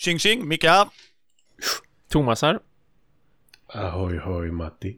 [0.00, 0.88] Tjing tjing, Micke här.
[2.08, 2.58] Thomas här.
[3.66, 4.96] Ahoy hoj Matti.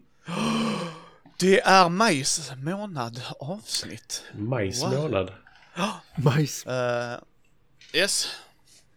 [1.39, 4.25] Det är majs månad avsnitt.
[4.35, 4.91] Majs Wow.
[4.93, 5.33] månad.
[6.25, 6.67] Majs.
[6.67, 7.19] Eh,
[7.93, 8.29] yes.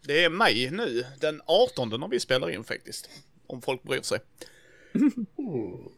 [0.02, 3.10] Det är maj nu, den 18 när vi spelar in faktiskt.
[3.48, 4.20] Om folk bryr sig.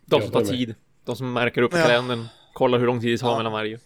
[0.05, 0.75] De som tar tid.
[1.05, 1.81] De som märker upp Ja.
[1.81, 2.25] kalendern.
[2.53, 3.79] Kollar hur lång tid det tar mellan varje.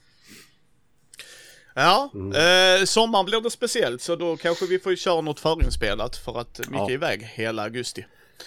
[1.81, 6.39] Ja, eh, sommaren blir det speciellt så då kanske vi får köra något förinspelat för
[6.39, 6.87] att Micke Ja.
[6.89, 8.05] är iväg hela augusti.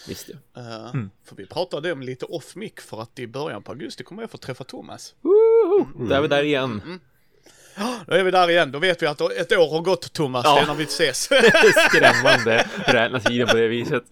[0.09, 0.61] Visst ja.
[0.63, 1.11] Uh, Mm.
[1.29, 4.31] För vi pratade om lite off mic för att i början på augusti kommer jag
[4.31, 5.15] få träffa Thomas.
[5.23, 6.07] Woho!
[6.09, 7.01] Där är vi där igen.
[8.07, 10.55] Då är vi där igen, då vet vi att ett år har gått Thomas, Ja.
[10.55, 11.23] det är när vi ses.
[11.91, 14.05] Skrämmande att räkna tiden på det viset.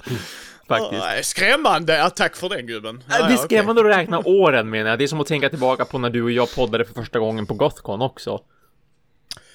[0.69, 1.03] Faktiskt.
[1.03, 1.97] Nej, Skrämmande!
[1.97, 3.03] Ja, tack för den gubben.
[3.09, 4.99] Ja, det är skrämmande att räkna åren menar jag.
[4.99, 7.47] Det är som att tänka tillbaka på när du och jag poddade för första gången
[7.47, 8.41] på Gothcon också.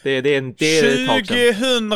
[0.03, 1.23] Det, det, är en- sedan.
[1.23, 1.93] 2000...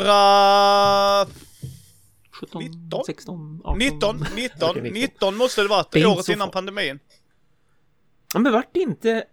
[2.32, 3.04] 17, 19?
[3.06, 3.78] 16, 18.
[3.80, 7.00] 19, 19, Okej, 19 måste det varit, Det året innan pandemin.
[8.36, 9.24] Men vart det inte...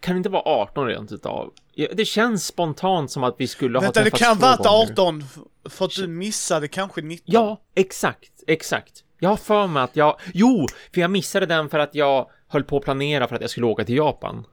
[0.00, 1.52] Kan det inte vara 18 rent utav?
[1.92, 4.92] Det känns spontant som att vi skulle ha Vänta, det träffats kan två varit gånger.
[4.92, 7.24] 18 f- för att du missade kanske 19.
[7.26, 9.04] Ja, exakt, exakt.
[9.18, 10.20] Jag har för mig att jag...
[10.34, 13.50] Jo, för jag missade den för att jag höll på att planera för att jag
[13.50, 14.46] skulle åka till Japan.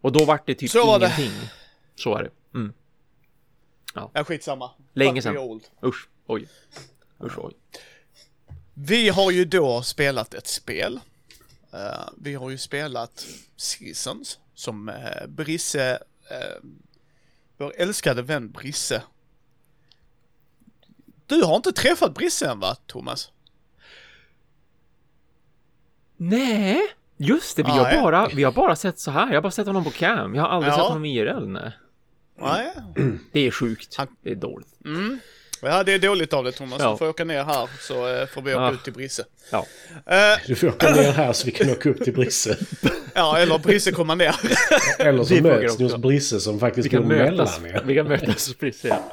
[0.00, 1.06] Och då vart det typ Så var det.
[1.18, 1.48] ingenting.
[1.96, 2.30] Så är det.
[2.58, 2.72] Mm.
[4.12, 4.70] Ja, skitsamma.
[4.92, 5.60] Länge sedan.
[5.82, 6.48] Usch, oj.
[7.24, 7.54] Usch, oj.
[8.74, 11.00] Vi har ju då spelat ett spel.
[11.72, 15.98] Eh, vi har ju spelat Seasons som uh, Brisse,
[16.30, 16.70] uh,
[17.56, 19.02] vår älskade vän Brisse.
[21.26, 23.30] Du har inte träffat Brisse än va, Thomas?
[26.16, 26.80] Nej,
[27.16, 27.62] just det.
[27.62, 28.02] Vi, Ah, har ja.
[28.02, 29.26] bara, vi har bara sett så här.
[29.26, 30.34] Jag har bara sett honom på cam.
[30.34, 30.76] Jag har aldrig Ja.
[30.76, 31.46] sett honom i IRL.
[31.48, 31.72] Nej.
[32.38, 32.72] Nej.
[33.32, 33.94] Det är sjukt.
[33.96, 34.68] Han- Det är dåligt.
[34.84, 35.18] Mm.
[35.62, 36.80] Ja, det är dåligt av dig Thomas.
[36.82, 36.90] Ja.
[36.90, 38.72] Du får åka ner här så eh, får vi åka Ah.
[38.72, 39.24] ut till Brisse.
[39.50, 39.66] Ja.
[40.06, 42.58] Eh, Du får åka ner här så vi kan åka upp till Brisse.
[43.14, 44.34] ja, eller Brisse komma ner.
[44.98, 45.96] Eller så möts ni hos.
[45.96, 47.60] Brisse som faktiskt bor mötas.
[47.60, 47.84] mellan er.
[47.86, 48.84] Vi kan mötas precis.
[48.84, 49.12] Ja.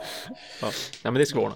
[0.62, 0.72] Ja.
[1.04, 1.56] ja, men det ska vi ordna.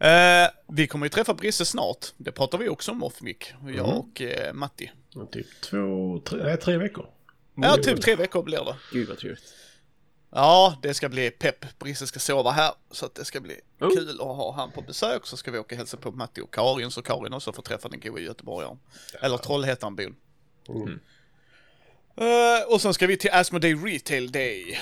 [0.00, 2.06] Eh, vi kommer ju träffa Brisse snart.
[2.16, 3.36] Det pratar vi också om off mic.
[3.62, 3.80] Jag Mm.
[3.86, 4.90] och eh, Matti.
[5.32, 7.06] Typ två, tre, nej, tre veckor.
[7.56, 8.76] Ja, typ tre veckor blir det.
[8.92, 9.42] Gud vad trevligt.
[10.32, 11.78] Ja, det ska bli pepp.
[11.78, 13.94] Brisse ska sova här, så att det ska bli Oh.
[13.94, 15.26] kul att ha han på besök.
[15.26, 17.88] Så ska vi åka och hälsa på Matti och Karin, så Karin också får träffa
[17.88, 18.78] den goa göteborgaren.
[19.20, 20.16] Eller Trollhättanbon.
[20.68, 21.00] Mm.
[22.16, 24.80] Eh, och sen ska vi till Asmodee Retail Day.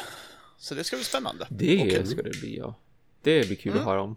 [0.59, 1.47] Så det ska bli spännande.
[1.51, 2.07] Det Okej.
[2.07, 2.75] ska det bli, ja.
[3.23, 4.17] Det blir kul att höra om.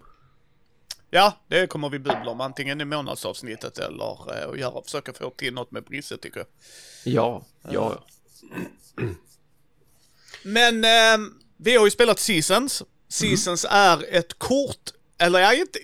[1.09, 5.53] Ja, det kommer vi bubbla om antingen i månadsavsnittet eller att göra, försöka få till
[5.53, 6.48] något med Brisse tycker jag.
[7.13, 8.06] Ja, ja.
[10.44, 12.84] Men eh, vi har ju spelat Seasons.
[13.09, 15.79] Seasons är ett kort, eller ja, inte,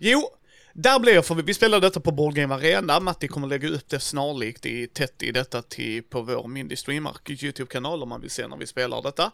[0.00, 0.30] jo,
[0.72, 3.00] där blir jag, för vi spelade detta på Board Game Arena.
[3.00, 7.16] Matti kommer lägga upp det snarlikt i, tätt i detta till, på vår Mindy Streamar
[7.28, 9.32] YouTube-kanal om man vill se när vi spelar detta.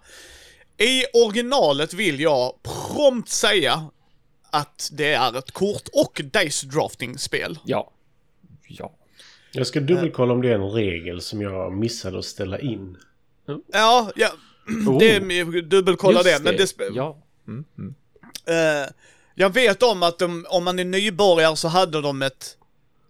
[0.76, 3.90] I originalet vill jag prompt säga
[4.50, 7.58] att det är ett kort och dice drafting-spel.
[7.64, 7.92] Ja.
[8.68, 8.94] Ja.
[9.52, 12.96] Jag ska dubbelkolla om det är en regel som jag missade att ställa in.
[13.72, 14.32] Ja, ja,
[14.86, 17.18] Oh, det är, dubbelkolla det, just men det, Ja.
[17.46, 17.94] Mm, mm.
[18.46, 18.88] Eh,
[19.34, 22.56] jag vet om att de, om man är nybörjare så hade de ett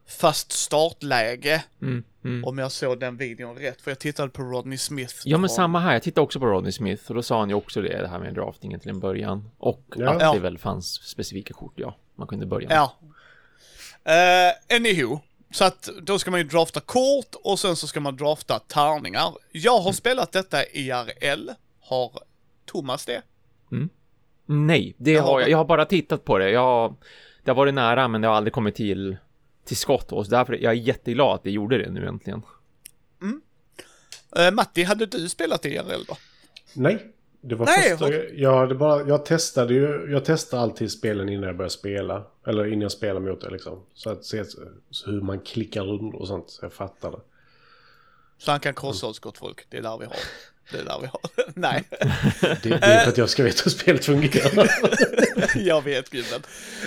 [0.08, 1.64] fast startläge.
[1.82, 2.44] Mm, mm.
[2.44, 5.14] Om jag såg den videon rätt, för jag tittade på Rodney Smith.
[5.24, 7.54] Ja men samma här, jag tittade också på Rodney Smith och då sa han ju
[7.54, 9.50] också det, det här med draftingen till en början.
[9.58, 10.10] Och Ja.
[10.10, 10.32] att Ja.
[10.32, 11.96] det väl fanns specifika kort, ja.
[12.14, 12.76] Man kunde börja med.
[12.76, 12.94] Ja.
[14.08, 15.20] Uh, anywho.
[15.50, 19.34] Så att då ska man ju drafta kort och sen så ska man drafta tärningar.
[19.53, 19.84] Jag Mm.
[19.84, 21.50] har spelat detta IRL.
[21.81, 22.12] Har
[22.66, 23.22] Thomas det?
[24.47, 25.25] Nej, det Jaha.
[25.26, 25.50] har jag.
[25.50, 26.50] Jag har bara tittat på det.
[26.50, 26.94] Jag,
[27.44, 29.17] det har varit nära, men det har aldrig kommit till,
[29.64, 30.12] till skott.
[30.12, 32.43] Och så därför jag är jätteglad att det gjorde det nu äntligen.
[34.38, 36.17] Uh, Matti, hade du spelat IRL då?
[36.72, 37.12] Nej.
[37.40, 41.46] Det var Nej, första, jag, hade bara, jag testade ju, jag testar alltid spelen innan
[41.46, 42.25] jag börjar spela.
[42.46, 43.82] Eller innan jag spelar mot det liksom.
[43.94, 44.44] Så att se
[44.90, 46.50] så hur man klickar rundor och sånt.
[46.50, 47.20] Så jag fattar det.
[48.38, 49.67] Så han kan krossa oss gott folk.
[49.70, 50.17] Det är där vi har.
[50.70, 51.20] Det är där vi har.
[51.55, 51.85] Nej.
[52.40, 54.70] Det, det är för att jag ska veta hur spelet fungerar.
[55.67, 56.43] Jag vet gubben.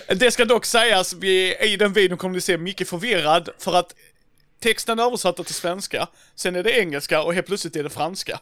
[0.08, 3.96] Det ska dock sägas, vi, i den videon kommer ni se Micke förvirrad för att
[4.62, 8.40] texten är översatt till svenska, sen är det engelska och helt plötsligt är det franska.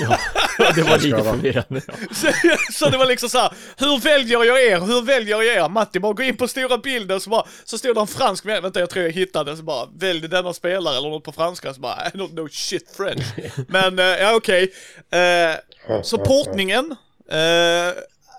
[0.00, 0.18] Ja,
[0.74, 1.82] det var lite förvirrande.
[1.86, 1.94] Ja.
[2.12, 2.28] Så,
[2.72, 4.80] så det var liksom så här, hur väljer jag er?
[4.80, 5.68] Hur väljer jag er?
[5.68, 8.62] Matti bara gå in på stora bilden så bara, så stod det en fransk med,
[8.62, 11.80] vänta jag tror jag hittade, så bara välj denna spelare eller något på franska, så
[11.80, 13.24] bara I don't know shit French.
[13.68, 14.72] Men eh, ja okej.
[15.10, 16.96] Eh, så portningen
[17.28, 17.94] eh,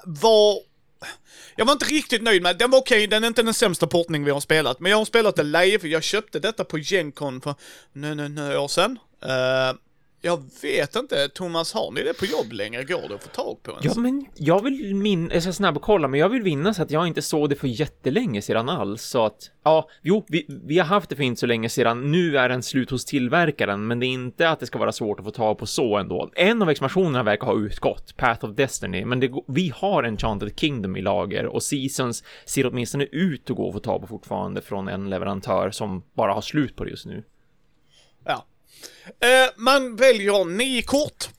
[0.06, 0.73] var
[1.56, 2.72] jag var inte riktigt nöjd med den.
[2.72, 4.80] var okej, den är inte den sämsta portning vi har spelat.
[4.80, 7.56] Men jag har spelat det live, jag köpte detta på Gencon för
[7.94, 9.00] några år sedan.
[9.26, 9.78] Uh,
[10.26, 12.84] jag vet inte, Thomas, har ni det på jobb längre?
[12.84, 13.86] Går det att få tag på ens?
[13.86, 15.30] Ja, men jag vill min...
[15.34, 18.70] Jag ska snabbkolla, men jag vill minnas att jag inte såg det för jättelänge sedan
[18.70, 19.02] alls.
[19.02, 22.12] Så att, ja, jo, vi, vi har haft det för inte så länge sedan.
[22.12, 25.20] Nu är den slut hos tillverkaren, men det är inte att det ska vara svårt
[25.20, 26.32] att få tag på så ändå.
[26.36, 30.96] En av expansionerna verkar ha utgått, Path of Destiny, men det, vi har Enchanted Kingdom
[30.96, 34.88] i lager och Seasons ser åtminstone ut att gå att få tag på fortfarande från
[34.88, 37.24] en leverantör som bara har slut på det just nu.
[39.20, 41.30] Ja, Eh, man väljer nio kort.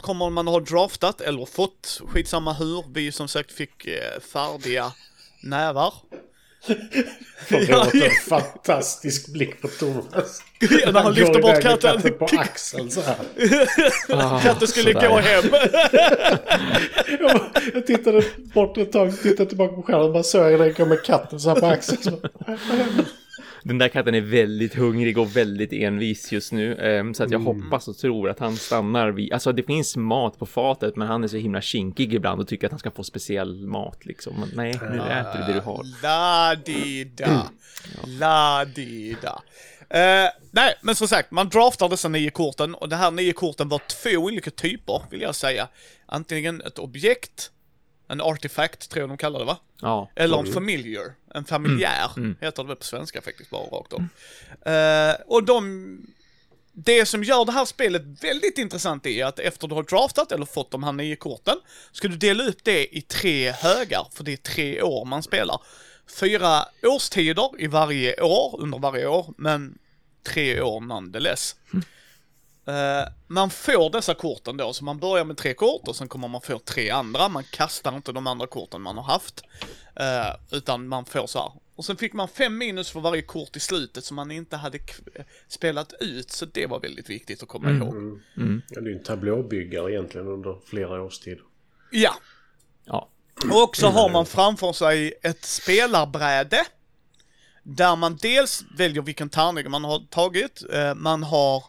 [0.00, 2.84] Kommer man ha draftat eller fått, skitsamma hur.
[2.94, 4.92] Vi som sagt fick eh, färdiga
[5.42, 5.94] nävar.
[7.48, 7.56] Får
[8.04, 10.42] en fantastisk blick på Thomas.
[10.60, 12.02] Ja, när han lyfter bort katten.
[12.02, 13.16] katten på axeln så här.
[14.08, 15.08] ah, katten skulle sådär.
[15.08, 15.44] gå hem.
[17.74, 18.22] jag tittade
[18.54, 21.48] bort ett tag, tittade tillbaka på skärmen och bara såg jag den med katten så
[21.48, 22.02] här på axeln.
[22.02, 22.18] Så.
[23.62, 26.74] Den där katten är väldigt hungrig och väldigt envis just nu.
[26.74, 27.62] Um, så att jag mm.
[27.62, 29.32] hoppas och tror att han stannar vid...
[29.32, 32.66] Alltså det finns mat på fatet men han är så himla kinkig ibland och tycker
[32.66, 34.40] att han ska få speciell mat liksom.
[34.40, 35.86] Men nej, nu äter du det du har.
[36.02, 37.24] La-di-da.
[37.24, 38.18] Mm.
[38.18, 39.42] La-di-da.
[39.94, 43.68] Uh, nej, men som sagt, man draftar dessa nio korten och de här nio korten
[43.68, 45.68] var två olika typer, vill jag säga.
[46.06, 47.50] Antingen ett objekt,
[48.12, 49.58] en artifact tror jag de kallar det va?
[49.80, 50.10] Ja.
[50.14, 52.24] Eller en familiar, en familjär, mm.
[52.24, 52.36] mm.
[52.40, 54.00] heter det på svenska faktiskt bara rakt av.
[54.00, 55.98] Uh, och de,
[56.72, 60.46] det som gör det här spelet väldigt intressant är att efter du har draftat eller
[60.46, 61.56] fått de här nio korten,
[61.92, 65.60] ska du dela upp det i tre högar, för det är tre år man spelar.
[66.20, 69.78] Fyra årstider i varje år, under varje år, men
[70.22, 71.56] tre år nonetheless.
[71.72, 71.84] Mm.
[72.68, 76.28] Uh, man får dessa korten då, så man börjar med tre kort och sen kommer
[76.28, 77.28] man få tre andra.
[77.28, 79.44] Man kastar inte de andra korten man har haft.
[80.00, 81.52] Uh, utan man får så här.
[81.76, 84.78] Och sen fick man fem minus för varje kort i slutet som man inte hade
[85.48, 86.30] spelat ut.
[86.30, 87.82] Så det var väldigt viktigt att komma mm.
[87.82, 87.96] ihåg.
[87.96, 88.20] Mm.
[88.36, 88.62] Mm.
[88.68, 91.38] Ja, det är en tablåbyggare egentligen under flera års tid.
[91.90, 92.14] Ja.
[92.84, 93.08] Ja.
[93.50, 96.64] Och också har man framför sig ett spelarbräde.
[97.62, 100.62] Där man dels väljer vilken tärning man har tagit.
[100.74, 101.64] Uh, man har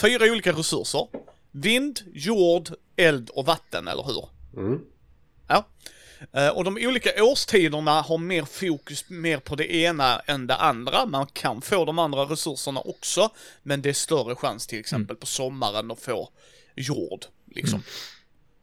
[0.00, 1.08] fyra olika resurser.
[1.50, 4.28] Vind, jord, eld och vatten, eller hur?
[4.56, 4.80] Mm.
[5.48, 5.66] Ja.
[6.32, 11.06] Eh, och de olika årstiderna har mer fokus mer på det ena än det andra.
[11.06, 13.30] Man kan få de andra resurserna också,
[13.62, 15.20] men det är större chans till exempel mm.
[15.20, 16.28] på sommaren att få
[16.74, 17.78] jord, liksom.
[17.78, 17.86] Mm.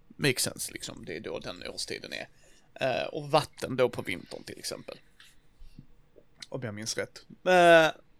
[0.08, 1.06] Makes sense, liksom.
[1.06, 2.28] Det är då den årstiden är.
[2.82, 5.00] Uh, och vatten då på vintern till exempel.
[6.50, 7.26] Om jag minns rätt.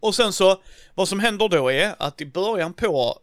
[0.04, 0.62] Och sen så,
[0.94, 3.18] vad som händer då är att i början på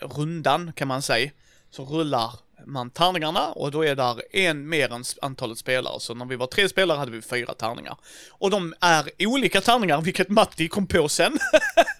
[0.00, 1.30] rundan kan man säga,
[1.70, 2.30] så rullar
[2.66, 6.00] man tärningarna och då är där en mer än antalet spelare.
[6.00, 7.96] Så när vi var tre spelare hade vi fyra tärningar.
[8.30, 11.38] Och de är olika tärningar, vilket Matti kom på sen.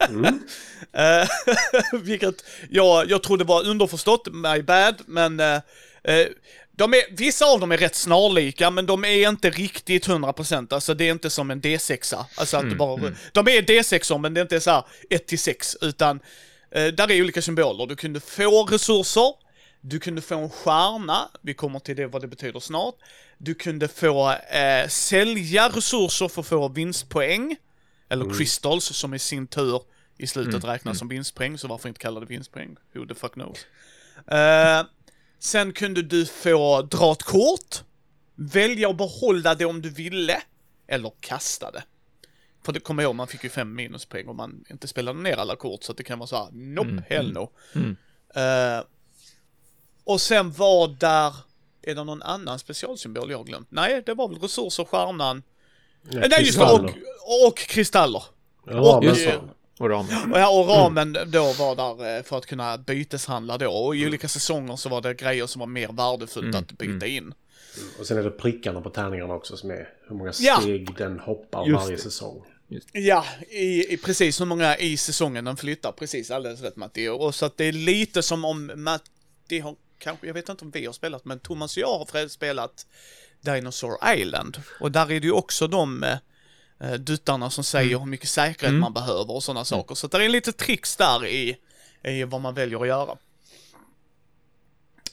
[0.09, 0.43] Mm.
[0.93, 1.29] Eh,
[2.03, 5.59] vilket jag, jag trodde var underförstått, my bad, men uh,
[6.81, 10.75] de är, vissa av dem är rätt snarlika, men de är inte riktigt 100%.
[10.75, 12.25] Alltså det är inte som en D6.
[12.35, 13.15] Alltså att mm, bara, mm.
[13.33, 16.21] De är D6 men det är inte så här 1 6 utan
[16.71, 17.87] eh, där är olika symboler.
[17.87, 19.35] Du kunde få resurser,
[19.81, 22.95] du kunde få en stjärna, vi kommer till det vad det betyder snart.
[23.39, 27.57] Du kunde få eh, sälja resurser för att få vinstpoäng,
[28.09, 28.37] eller mm.
[28.37, 29.83] crystals som i sin tur
[30.19, 30.95] i slutet mm, räknas mm.
[30.95, 32.77] som vinstpoäng, så varför inte kalla det vinstpoäng?
[32.95, 33.67] Who the fuck knows?
[34.33, 34.87] Uh,
[35.41, 37.85] Sen kunde du få dra ett kort,
[38.35, 40.43] välja att behålla det om du ville,
[40.87, 41.83] eller kasta det.
[42.63, 45.37] För det kommer jag ihåg, man fick ju fem minuspoäng om man inte spelade ner
[45.37, 47.05] alla kort, så att det kan vara så här, nope, mm.
[47.09, 47.51] hell no.
[47.75, 47.97] Mm.
[48.37, 48.85] Uh,
[50.05, 51.35] och sen var där,
[51.83, 53.69] är det någon annan specialsymbol jag har glömt?
[53.71, 55.43] Nej, det var väl resurser, stjärnan.
[56.11, 58.23] Ja, Nej, just det, och, och kristaller.
[58.67, 59.05] Ja, och,
[59.81, 60.33] och ramen.
[60.33, 63.71] Och, ja, och ramen då var där eh, för att kunna byteshandla då.
[63.71, 66.57] Och i olika säsonger så var det grejer som var mer värdefullt mm.
[66.57, 67.17] att byta mm.
[67.17, 67.35] in.
[67.99, 70.95] Och sen är det prickarna på tärningarna också som är hur många steg ja.
[70.99, 72.03] den hoppar Just varje det.
[72.03, 72.43] säsong.
[72.93, 75.93] Ja, i, i, precis hur många i säsongen den flyttar.
[75.93, 77.09] Precis, alldeles rätt Matti.
[77.09, 80.71] Och så att det är lite som om Matti har, kanske, jag vet inte om
[80.71, 82.87] vi har spelat, men Thomas och jag har spelat
[83.41, 84.63] Dinosaur Island.
[84.81, 86.05] Och där är det ju också de
[86.81, 88.01] eh, duttarna som säger mm.
[88.01, 88.81] hur mycket säkerhet mm.
[88.81, 89.65] man behöver och sådana mm.
[89.65, 89.95] saker.
[89.95, 91.57] Så det är lite tricks där i,
[92.03, 93.17] i vad man väljer att göra.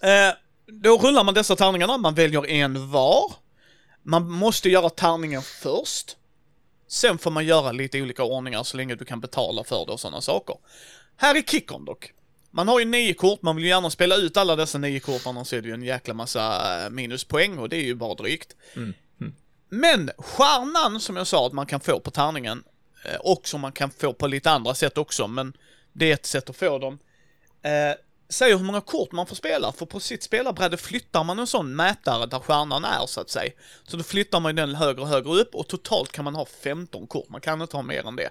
[0.01, 3.33] Eh, då rullar man dessa tärningarna, man väljer en var.
[4.03, 6.17] Man måste göra tärningen först.
[6.87, 9.99] Sen får man göra lite olika ordningar så länge du kan betala för det och
[9.99, 10.55] sådana saker.
[11.17, 12.13] Här är kickon dock.
[12.51, 15.21] Man har ju nio kort, man vill ju gärna spela ut alla dessa nio kort,
[15.25, 18.55] annars är det ju en jäkla massa eh, minuspoäng och det är ju bara drygt.
[18.75, 18.93] Mm.
[19.69, 22.63] Men stjärnan som jag sa att man kan få på tärningen
[23.05, 25.53] eh, och som man kan få på lite andra sätt också, men
[25.93, 26.99] det är ett sätt att få dem.
[27.61, 27.95] Eh,
[28.29, 31.75] säger hur många kort man får spela, för på sitt spelarbräde flyttar man en sån
[31.75, 33.51] mätare där stjärnan är så att säga.
[33.87, 37.07] Så då flyttar man den högre och högre upp och totalt kan man ha 15
[37.07, 38.29] kort, man kan inte ha mer än det.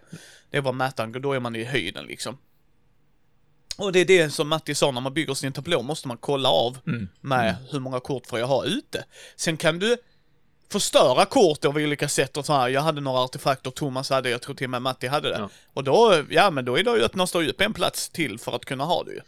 [0.50, 2.38] Det var mätaren går, då är man i höjden liksom.
[3.78, 6.49] Och det är det som Matti sa, när man bygger sin tablå måste man kolla
[6.49, 7.09] av Mm.
[7.21, 9.05] med hur många kort får jag ha ute.
[9.37, 9.97] Sen kan du
[10.68, 12.68] förstöra kort av olika sätt och så här.
[12.68, 15.38] Jag hade några artefakter, Thomas hade, jag tror till och med Matti hade det.
[15.38, 15.49] Ja.
[15.75, 18.52] Och då, ja men då är det ju öppnas det upp en plats till för
[18.52, 19.20] att kunna ha det ju.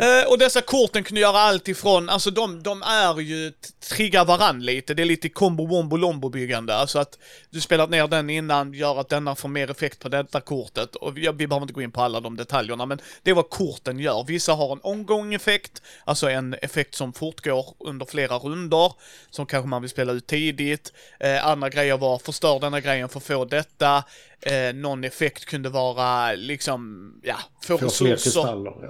[0.00, 4.64] Eh, och dessa korten kunde göra allt ifrån, alltså de, de är ju, triggar varann
[4.64, 7.18] lite, det är lite combo wombo lombo byggande, alltså att
[7.50, 10.96] du spelat ner den innan gör att denna får mer effekt på detta kortet.
[10.96, 13.50] Och vi, vi behöver inte gå in på alla de detaljerna, men det är vad
[13.50, 14.24] korten gör.
[14.24, 18.92] Vissa har en omgång-effekt, alltså en effekt som fortgår under flera runder,
[19.30, 20.92] som kanske man vill spela ut tidigt.
[21.20, 24.04] Eh, andra grejer var, förstör denna grejen för att få detta.
[24.40, 28.16] Eh, någon effekt kunde vara liksom, ja, få fler resurser.
[28.16, 28.74] kristaller.
[28.82, 28.88] Ja.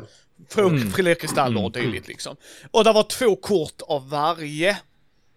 [0.48, 0.92] Få mm.
[0.92, 2.36] fler kristaller och dylikt liksom.
[2.70, 4.78] Och det var två kort av varje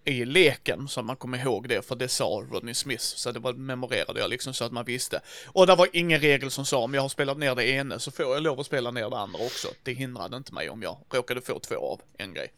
[0.06, 3.54] i leken, så man kommer ihåg det, för det sa Rodney Smith, så det var,
[3.54, 5.22] memorerade jag liksom så att man visste.
[5.48, 8.12] Och det var ingen regel som sa om jag har spelat ner det ena så
[8.12, 9.68] får jag lov att spela ner det andra också.
[9.84, 12.52] Det hindrade inte mig om jag råkade få två av en grej.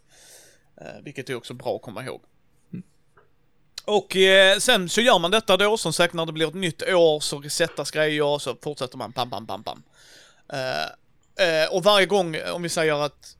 [0.81, 2.21] Eh, vilket är också bra att komma ihåg.
[3.85, 6.83] Och eh, sen så gör man detta då, som sagt när det blir ett nytt
[6.83, 9.83] år så resetas grejer, så fortsätter man pam, pam, pam, pam.
[10.53, 10.83] Eh,
[11.47, 13.37] eh, och varje gång, om vi säger att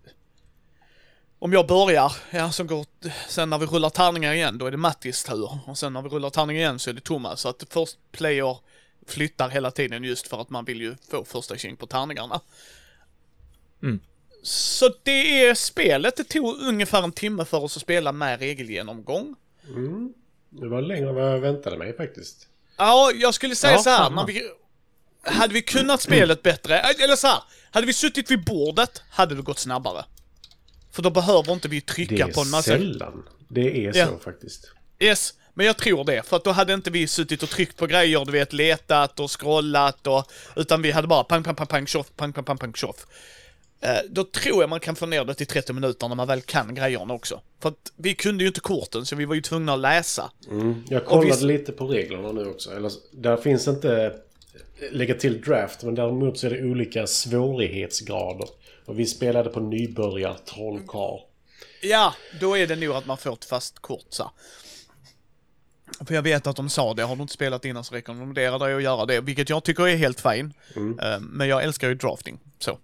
[1.40, 2.86] om jag börjar, ja, så går,
[3.28, 5.60] sen när vi rullar tärningar igen, då är det Mattis tur.
[5.66, 7.42] Och sen när vi rullar tärningar igen så är det Thomas.
[7.42, 8.58] Så att först player
[9.08, 12.42] flyttar hela tiden just för att man vill ju få första tjing på tärningarna.
[13.84, 14.00] Mm.
[14.44, 16.18] Så det är spelet.
[16.18, 19.36] Det tog ungefär en timme för oss att spela med regelgenomgång.
[19.68, 20.14] Mm.
[20.52, 22.48] Det var längre än vad jag väntade mig faktiskt.
[22.78, 24.26] Ja, jag skulle säga Ja, så här.
[24.28, 24.50] vi,
[25.24, 27.44] hade vi kunnat spelet bättre, eller så här.
[27.72, 30.06] Hade vi suttit vid bordet hade det gått snabbare.
[30.92, 32.72] För då behöver inte vi Det trycka är på en massa...
[32.72, 34.72] sällan det är så faktiskt.
[35.00, 36.28] Yes, men jag tror det.
[36.28, 39.40] För att då hade inte vi suttit och tryckt på grejer, du vet, letat och
[39.40, 40.32] scrollat och...
[40.56, 43.06] Utan vi hade bara pang, pang, pang, pang, tjoff, pang, pang, pang, pang, tjoff.
[43.82, 46.42] Eh, då tror jag man kan få ner det till 30 minuter när man väl
[46.42, 47.42] kan grejerna också.
[47.60, 50.32] För att vi kunde ju inte korten, så vi var ju tvungna att läsa.
[50.50, 50.84] Mm.
[50.90, 52.72] Jag kollade visst- lite på reglerna nu också.
[52.72, 54.16] Eller, där finns inte
[54.92, 58.48] lägga till draft, men däremot så är det olika svårighetsgrader.
[58.86, 61.20] Och vi spelade på nybörjar trollkarl.
[61.82, 64.32] Ja, då är det nog att man får ett fast kort så.
[66.08, 68.78] För jag vet att de sa det, har du inte spelat innan så rekommenderar jag
[68.78, 70.54] att göra det, vilket jag tycker är helt fine.
[71.02, 72.78] Eh, Men jag älskar ju drafting, så.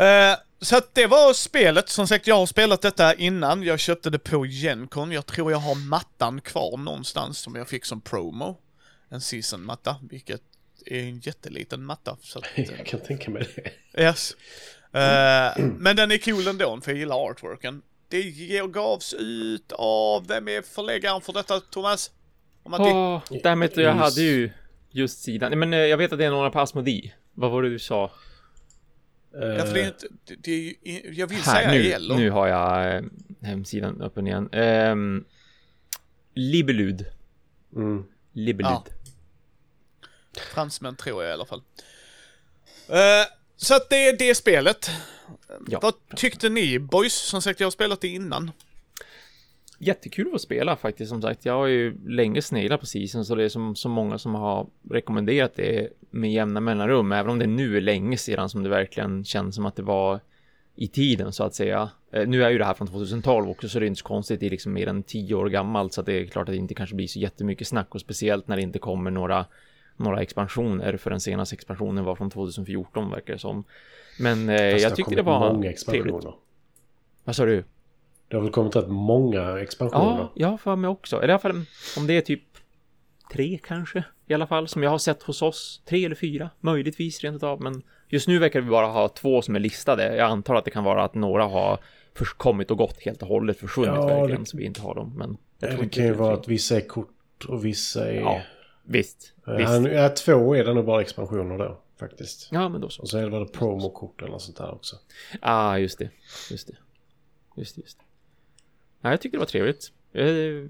[0.00, 4.10] Eh, Så att det var spelet, som sagt jag har spelat detta innan, jag köpte
[4.10, 8.56] det på Gencon, jag tror jag har mattan kvar någonstans som jag fick som promo.
[9.08, 10.40] En season-matta, vilket
[10.86, 12.16] är en jätteliten matta.
[12.22, 13.48] Så att, eh, Jag kan tänka mig
[13.94, 14.02] det.
[14.02, 14.32] Yes.
[14.92, 17.82] Eh, men den är cool ändå, för jag gillar artworken.
[18.08, 18.22] Det
[18.72, 22.10] gavs ut av, vem är förläggaren för detta, Thomas?
[22.62, 24.50] Om att det, Åh, dammit, jag hade ju
[24.90, 25.50] just sidan.
[25.50, 27.12] Nej, Men eh, jag vet att det är några på Asmodee.
[27.34, 28.10] Vad var det du sa?
[29.32, 30.06] Ja, för det är inte,
[30.38, 30.74] det, är ju,
[31.12, 32.18] jag vill Här, säga nu, Yellow.
[32.18, 33.02] nu har jag eh,
[33.42, 34.54] hemsidan öppen igen.
[34.54, 35.24] Um,
[36.34, 37.06] Libelud.
[37.76, 38.04] Mm.
[38.32, 38.72] Libelud.
[38.72, 38.84] Ja.
[40.54, 41.62] Fransmän tror jag i alla fall.
[42.88, 44.90] Eh, så att det är det spelet.
[45.68, 45.78] Ja.
[45.82, 47.14] Vad tyckte ni boys?
[47.14, 48.50] Som sagt, jag har spelat det innan.
[49.82, 51.44] Jättekul att spela faktiskt som sagt.
[51.44, 54.66] Jag har ju länge sneglat på season så det är som, så många som har
[54.90, 57.12] rekommenderat det med jämna mellanrum.
[57.12, 60.20] Även om det nu är länge sedan som det verkligen känns som att det var
[60.76, 61.90] i tiden så att säga.
[62.12, 64.40] Eh, nu är ju det här från 2012 också så det är inte så konstigt.
[64.40, 66.58] Det är liksom mer än 10 år gammalt så att det är klart att det
[66.58, 69.46] inte kanske blir så jättemycket snack och speciellt när det inte kommer några
[69.96, 73.64] några expansioner för den senaste expansionen var från 2014 verkar det som.
[74.18, 76.14] Men eh, jag tyckte det var många trevligt.
[77.24, 77.64] Vad sa du?
[78.30, 80.04] Det har väl kommit rätt många expansioner.
[80.18, 81.16] Ja, jag har för mig också.
[81.16, 81.64] Eller i alla fall
[81.96, 82.42] om det är typ
[83.32, 85.82] tre kanske i alla fall som jag har sett hos oss.
[85.88, 87.60] Tre eller fyra, möjligtvis rent av.
[87.62, 90.16] Men just nu verkar vi bara ha två som är listade.
[90.16, 91.78] Jag antar att det kan vara att några har
[92.36, 95.12] kommit och gått helt och hållet försvunnit Ja, verkligen det- så vi inte har dem.
[95.16, 98.20] Men det kan ju vara att vissa är kort och vissa är...
[98.20, 98.40] Ja,
[98.84, 99.32] visst.
[99.46, 99.68] Eh, visst.
[99.68, 102.48] Han, ja, två är det nog bara expansioner då, faktiskt.
[102.50, 103.02] Ja, men då så.
[103.02, 104.96] Och så är det väl promokort eller sånt där också.
[105.40, 106.10] ah, just det.
[106.50, 106.74] Just det.
[107.56, 108.04] Just det, just det.
[109.00, 109.92] Ja, jag tyckte det var trevligt.
[110.12, 110.68] Eh,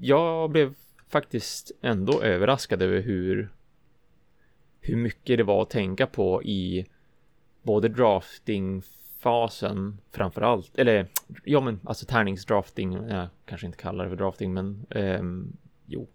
[0.00, 0.74] Jag blev
[1.08, 3.48] faktiskt ändå överraskad över hur
[4.80, 6.86] hur mycket det var att tänka på i
[7.62, 10.78] både draftingfasen framför allt.
[10.78, 11.06] Eller
[11.44, 12.92] ja, men alltså tärningsdrafting.
[12.92, 15.56] Jag kanske inte kallar det för drafting, men ehm,
[15.86, 16.08] Jo,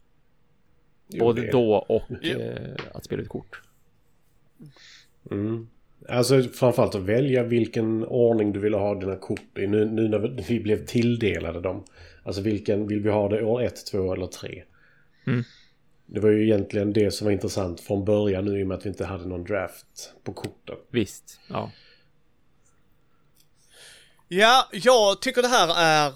[1.08, 2.40] Jo, både det- då och Jo.
[2.40, 3.62] eh, att spela ut kort.
[5.32, 5.68] Mm.
[6.10, 9.68] Alltså framförallt att välja vilken ordning du vill ha dina kort i.
[9.68, 11.84] Nu, nu när vi blev tilldelade dem.
[12.24, 14.64] Alltså vilken, vill vi ha det år 1, 2 eller 3?
[15.28, 15.44] Mm.
[16.06, 18.86] Det var ju egentligen det som var intressant från början nu i och med att
[18.86, 20.76] vi inte hade någon draft på korten.
[20.92, 21.72] Visst, ja.
[24.28, 26.14] Ja, jag tycker det här är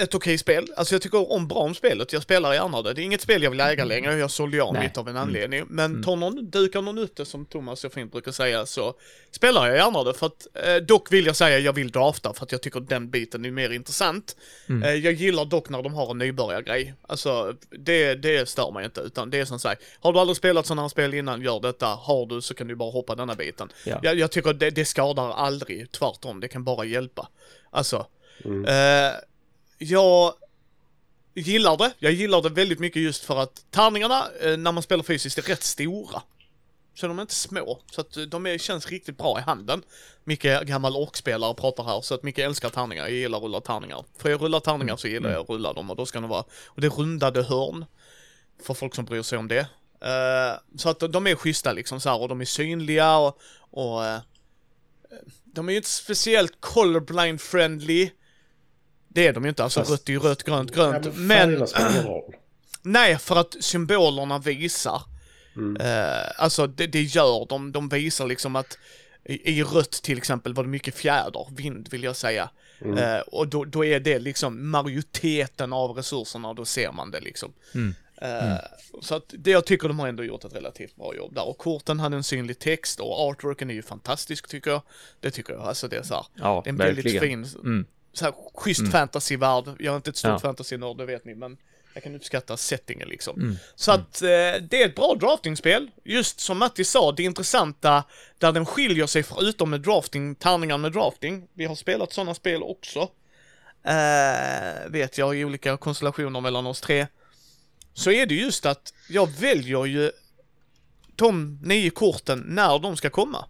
[0.00, 0.72] ett okej spel.
[0.76, 2.94] Alltså jag tycker om bra om spelet, jag spelar gärna det.
[2.94, 5.64] Det är inget spel jag vill äga längre, jag sålde av mitt av en anledning.
[5.68, 8.94] Men tar någon, dukar någon upp det som Thomas så fint brukar säga så
[9.30, 10.14] spelar jag gärna det.
[10.14, 13.10] För att, eh, dock vill jag säga jag vill drafta för att jag tycker den
[13.10, 14.36] biten är mer intressant.
[14.84, 16.94] Eh, jag gillar dock när de har en nybörjargrej.
[17.02, 20.66] Alltså det, det stör mig inte, utan det är som sagt, har du aldrig spelat
[20.66, 21.86] sådana här spel innan, gör detta.
[21.86, 23.68] Har du så kan du bara hoppa denna biten.
[23.84, 24.00] Ja.
[24.02, 27.28] Jag, jag tycker det, det skadar aldrig, tvärtom, det kan bara hjälpa.
[27.70, 28.06] Alltså,
[28.44, 29.12] eh,
[29.80, 30.34] jag
[31.34, 31.92] gillar det.
[31.98, 35.42] Jag gillar det väldigt mycket just för att tärningarna eh, när man spelar fysiskt är
[35.42, 36.22] rätt stora.
[36.94, 37.78] Så de är inte små.
[37.90, 39.82] Så att eh, de är, känns riktigt bra i handen.
[40.24, 42.00] Micke, gammal orkspelare, pratar här.
[42.00, 43.02] Så att Micke älskar tärningar.
[43.02, 44.04] Jag gillar att rulla tärningar.
[44.18, 46.44] För jag rullar tärningar så gillar jag att rulla dem och då ska de vara...
[46.66, 47.84] Och det är rundade hörn.
[48.62, 49.60] För folk som bryr sig om det.
[50.04, 53.40] Uh, så att de är schyssta liksom så här och de är synliga och...
[53.70, 54.18] och uh,
[55.44, 58.10] de är ju inte speciellt colorblind friendly.
[59.12, 61.06] Det är de ju inte, alltså Fast- rött är ju rött, grönt, grönt.
[61.06, 62.34] Ja, men roll.
[62.82, 65.02] nej, för att symbolerna visar.
[65.80, 68.78] Eh, alltså det, det gör de, de visar liksom att
[69.24, 72.50] i, i rött till exempel var det mycket fjäder, vind vill jag säga.
[72.98, 77.20] Eh, och då, då är det liksom majoriteten av resurserna och då ser man det
[77.20, 77.52] liksom.
[78.22, 78.54] Eh,
[79.02, 81.48] Så att det jag tycker de har ändå gjort ett relativt bra jobb där.
[81.48, 84.82] Och korten hade en synlig text och artworken är ju fantastisk tycker jag.
[85.20, 86.24] Det tycker jag, alltså det är så här.
[86.34, 87.86] Ja, det är en väldigt fin, Mm.
[88.12, 89.64] Så här schysst fantasyvärld.
[89.78, 90.38] Jag är inte ett stort Ja.
[90.38, 91.56] fantasynörd, det vet ni, men
[91.94, 93.40] jag kan uppskatta settingen liksom.
[93.40, 93.56] Mm.
[93.74, 94.28] Så att eh,
[94.70, 95.90] det är ett bra draftingspel.
[96.04, 98.04] Just som Matti sa, det intressanta
[98.38, 101.48] där den skiljer sig förutom med drafting, tärningar med drafting.
[101.54, 103.08] Vi har spelat sådana spel också.
[103.84, 107.06] Eh, vet jag i olika konstellationer mellan oss tre.
[107.94, 110.10] Så är det just att jag väljer ju
[111.16, 113.44] de nio korten när de ska komma.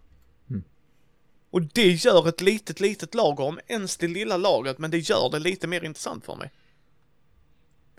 [1.51, 5.29] Och det gör ett litet, litet lager, om ens det lilla lagret, men det gör
[5.29, 6.51] det lite mer intressant för mig.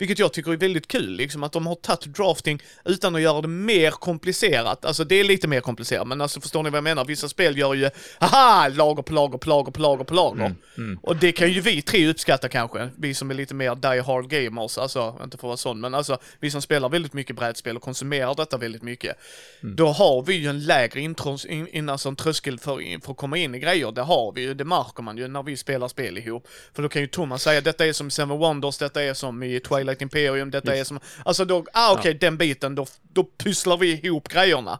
[0.03, 3.41] Vilket jag tycker är väldigt kul, liksom att de har tagit drafting utan att göra
[3.41, 4.85] det mer komplicerat.
[4.85, 7.05] Alltså det är lite mer komplicerat, men alltså förstår ni vad jag menar?
[7.05, 7.89] Vissa spel gör ju,
[8.19, 10.55] haha, lager på lager på lager på lager på lager.
[11.01, 14.29] Och det kan ju vi tre uppskatta kanske, vi som är lite mer die hard
[14.29, 17.75] gamers, alltså inte för att vara sån, men alltså vi som spelar väldigt mycket brädspel
[17.75, 19.17] och konsumerar detta väldigt mycket.
[19.61, 23.17] Då har vi ju en lägre intro, in, in, alltså en tröskel för, för att
[23.17, 25.87] komma in i grejer, det har vi ju, det märker man ju när vi spelar
[25.87, 26.47] spel ihop.
[26.73, 29.59] För då kan ju Thomas säga, detta är som Seven Wonders, detta är som i
[29.59, 33.99] Twilight Imperium, detta är som, alltså då, ah okej, den biten, då, då pysslar vi
[34.05, 34.79] ihop grejerna.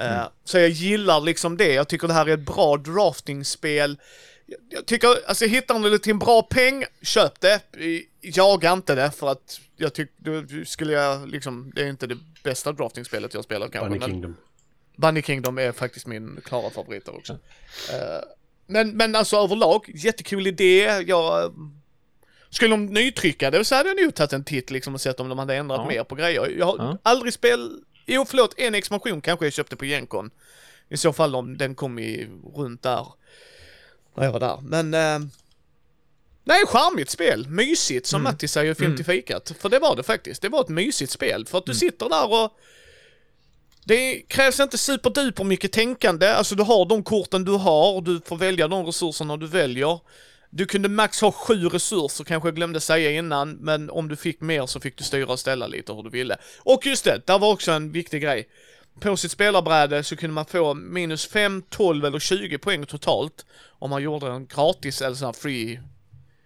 [0.00, 3.98] Eh, så jag gillar liksom det, jag tycker det här är ett bra draftingspel.
[4.46, 7.60] Jag, jag tycker, alltså hittar ni det till en bra peng, köp det.
[8.20, 12.18] Jaga inte det för att jag tycker, då skulle jag liksom, det är inte det
[12.42, 13.88] bästa draftingspelet jag spelat kanske.
[13.88, 14.36] Bunny men- Kingdom.
[14.96, 17.32] Bunny Kingdom är faktiskt min klara favorit också.
[17.92, 18.20] Eh,
[18.66, 21.04] men, men alltså överlag, jättekul idé.
[21.06, 21.52] Jag,
[22.50, 25.28] skulle de nytrycka det så hade jag nog tagit en titt liksom och sett om
[25.28, 25.88] de hade ändrat Ja.
[25.88, 26.54] mer på grejer.
[26.58, 26.98] Jag har Ja.
[27.02, 27.80] aldrig spel...
[28.06, 30.30] Jo, förlåt, en expansion kanske jag köpte på Gencon.
[30.88, 33.06] I så fall om den kom i runt där.
[34.16, 34.58] När jag var där.
[34.62, 34.94] Men...
[34.94, 35.28] Eh,
[36.44, 37.48] nej, charmigt spel.
[37.48, 39.52] Mysigt, som Matti säger i Film till fikat.
[39.60, 40.42] För det var det faktiskt.
[40.42, 41.46] Det var ett mysigt spel.
[41.46, 42.58] För att du sitter där och...
[43.84, 48.36] Det krävs inte superduper mycket tänkande, alltså du har de korten du har, du får
[48.36, 50.00] välja de resurserna du väljer.
[50.50, 54.40] Du kunde max ha sju resurser kanske jag glömde säga innan, men om du fick
[54.40, 56.36] mer så fick du styra och ställa lite hur du ville.
[56.58, 58.48] Och just det, där var också en viktig grej.
[59.00, 63.46] På sitt spelarbräde så kunde man få minus 5, 12 eller 20 poäng totalt
[63.78, 65.80] om man gjorde en gratis eller sån här free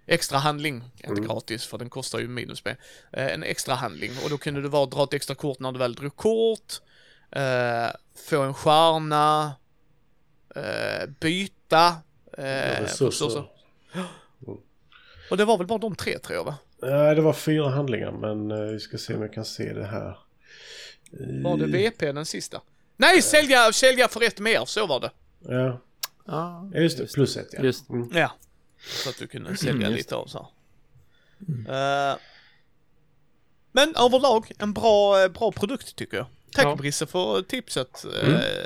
[0.07, 2.77] extra handling, inte gratis för den kostar ju minuspoäng,
[3.13, 5.79] eh, en extra handling och då kunde du bara dra ett extra kort när du
[5.79, 6.81] väl drog kort,
[7.31, 7.91] eh,
[8.29, 9.53] få en stjärna,
[10.57, 11.97] eh, byta,
[12.39, 13.45] eh, Resurser.
[15.31, 16.55] Och det var väl bara de tre tror jag va?
[16.83, 19.85] Nej, det var fyra handlingar men eh, vi ska se om jag kan se det
[19.85, 20.19] här.
[21.43, 22.61] Var det VP den sista?
[22.97, 25.11] Nej, sälja, sälja för ett mer, så var det.
[25.49, 25.81] Ja,
[26.27, 27.13] Ja, ja, just det.
[27.13, 27.63] Plus ett ja.
[27.63, 27.89] Just.
[27.89, 28.11] Mm.
[28.15, 28.33] Ja.
[28.79, 32.13] Så att du kunde sälja just lite av så här.
[32.13, 32.17] Eh,
[33.73, 36.27] men överlag en bra, eh, bra produkt tycker jag.
[36.53, 36.77] Tack Ja.
[36.77, 38.05] Brisse för tipset.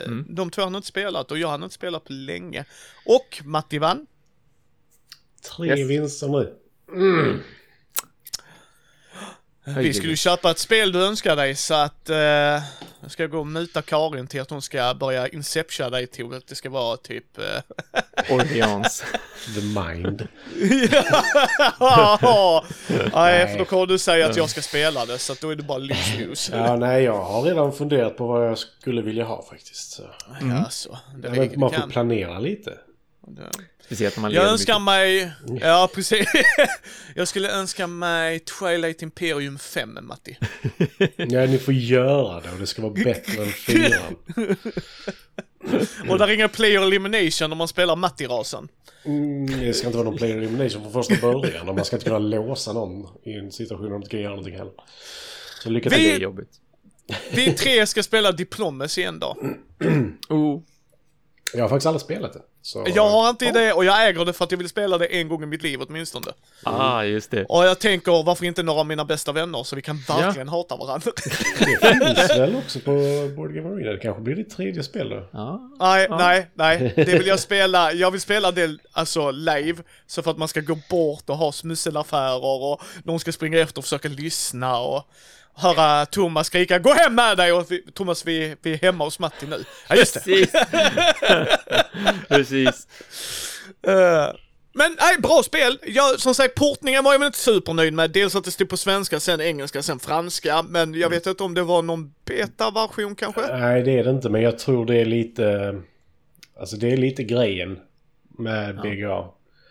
[0.07, 0.25] Mm.
[0.29, 2.65] De två har inte spelat och jag har inte spelat på länge.
[3.07, 4.07] Och Matti vann.
[5.43, 5.91] Tre Yes.
[5.91, 6.53] vinster nu.
[9.79, 13.39] Vi skulle ju köpa ett spel du önskar dig så att eh, jag ska gå
[13.39, 16.97] och muta Karin till att hon ska börja inceptia dig till att det ska vara
[16.97, 17.39] typ...
[17.39, 17.45] Eh...
[18.35, 19.05] Orleans.
[19.55, 20.29] The Mind.
[21.81, 22.65] ja,
[23.15, 25.57] nej, för då kommer du säga att jag ska spela det så att då är
[25.57, 26.51] det bara livsljus.
[26.53, 29.91] Ja, nej, jag har redan funderat på vad jag skulle vilja ha faktiskt.
[29.91, 30.03] Så.
[30.41, 30.57] Mm.
[30.65, 31.91] Alltså, det Ja, man får kan.
[31.91, 32.79] planera lite.
[33.87, 34.85] Speciellt när man Jag önskar mycket.
[34.85, 35.33] mig,
[35.69, 36.29] ja precis.
[37.15, 40.39] jag skulle önska mig Twilight Imperium 5, Matti.
[41.17, 44.17] Ja, ni får göra det och det ska vara bättre än fyran.
[46.09, 48.69] Och där är inga player elimination om man spelar Matti-rasen.
[49.05, 52.05] Mm, det ska inte vara någon player elimination från första början och man ska inte
[52.07, 54.73] kunna låsa någon i en situation där de inte kan göra någonting heller.
[55.63, 55.99] Så lycka till.
[55.99, 56.51] Vi- Det är jobbigt.
[57.33, 59.37] Vi tre ska spela Diplomacy en dag.
[60.29, 60.63] Oh.
[61.55, 62.41] Jag har faktiskt aldrig spelat det.
[62.63, 62.85] Så...
[62.95, 65.29] Jag har inte det och jag äger det för att jag vill spela det en
[65.29, 66.27] gång i mitt liv åtminstone.
[66.63, 67.45] Ah, just det.
[67.45, 70.77] Och jag tänker, varför inte några av mina bästa vänner så vi kan verkligen hata
[70.77, 71.13] varandra.
[71.59, 72.93] Det finns väl också på
[73.37, 73.93] Board Game Arena.
[73.93, 75.29] Det kanske blir ditt tredje spel då.
[75.33, 75.71] Ja.
[75.79, 76.93] nej, nej, nej.
[76.97, 77.93] Det vill jag spela.
[77.93, 79.83] Jag vill spela det alltså live.
[80.07, 83.79] Så för att man ska gå bort och ha smusselaffärer och någon ska springa efter
[83.79, 85.05] och försöka lyssna och
[85.57, 89.19] höra Thomas skrika gå hem med dig och vi, Thomas vi, vi är hemma hos
[89.19, 89.65] Matti nu.
[89.89, 90.21] Ja just det.
[90.21, 90.53] Precis.
[92.29, 92.87] Precis.
[93.83, 94.35] Eh,
[94.79, 95.79] men nej, bra spel.
[95.87, 98.11] Jag, som sagt, portningen var jag väl inte supernöjd med.
[98.11, 100.63] Dels att det stod på svenska, sen engelska, sen franska.
[100.63, 103.57] Men jag vet inte om det var någon beta-version kanske?
[103.57, 104.29] Nej, det är det inte.
[104.29, 105.77] Men jag tror det är lite...
[106.61, 107.79] Alltså det är lite grejen
[108.39, 109.25] med BGA.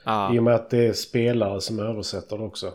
[0.03, 0.33] Ah.
[0.33, 2.73] I och med att det är spelare som översätter det också.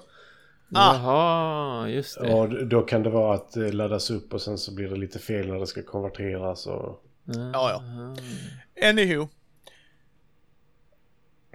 [0.72, 0.94] Ah.
[0.94, 2.35] Jaha, just det.
[2.35, 5.18] Och då kan det vara att det laddas upp och sen så blir det lite
[5.18, 6.66] fel när det ska konverteras.
[6.66, 7.04] Och...
[7.24, 7.83] Ja, ja.
[8.88, 9.28] Anywho.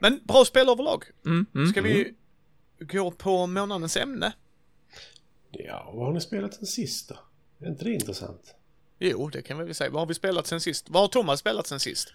[0.02, 1.04] Men bra spel överlag.
[1.26, 1.68] Mm, mm.
[1.68, 2.14] Ska vi
[2.80, 4.34] gå på månadens ämne?
[5.52, 7.16] Ja, vad har ni spelat sen sist då?
[7.66, 8.56] Är inte det intressant?
[9.00, 9.90] Jo, det kan vi väl säga.
[9.90, 10.90] Vad har vi spelat sen sist?
[10.90, 12.14] Vad har Thomas spelat sen sist?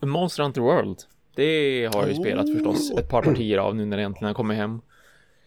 [0.00, 0.98] Monster Hunter World.
[1.34, 2.52] Det har jag ju spelat Oh.
[2.54, 2.90] förstås.
[2.90, 4.80] Ett par partier av nu när det äntligen har kommit hem.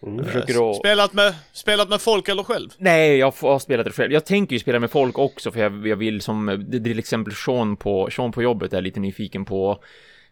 [0.06, 0.76] Jag försöker att...
[0.76, 2.70] Spelat med, spelat med folk eller själv?
[2.78, 4.12] Nej, jag får- har spelat det själv.
[4.14, 7.34] Jag tänker ju spela med folk också, för jag, jag vill som, det- till exempel
[7.34, 9.80] Sean på, Sean på jobbet är lite nyfiken på,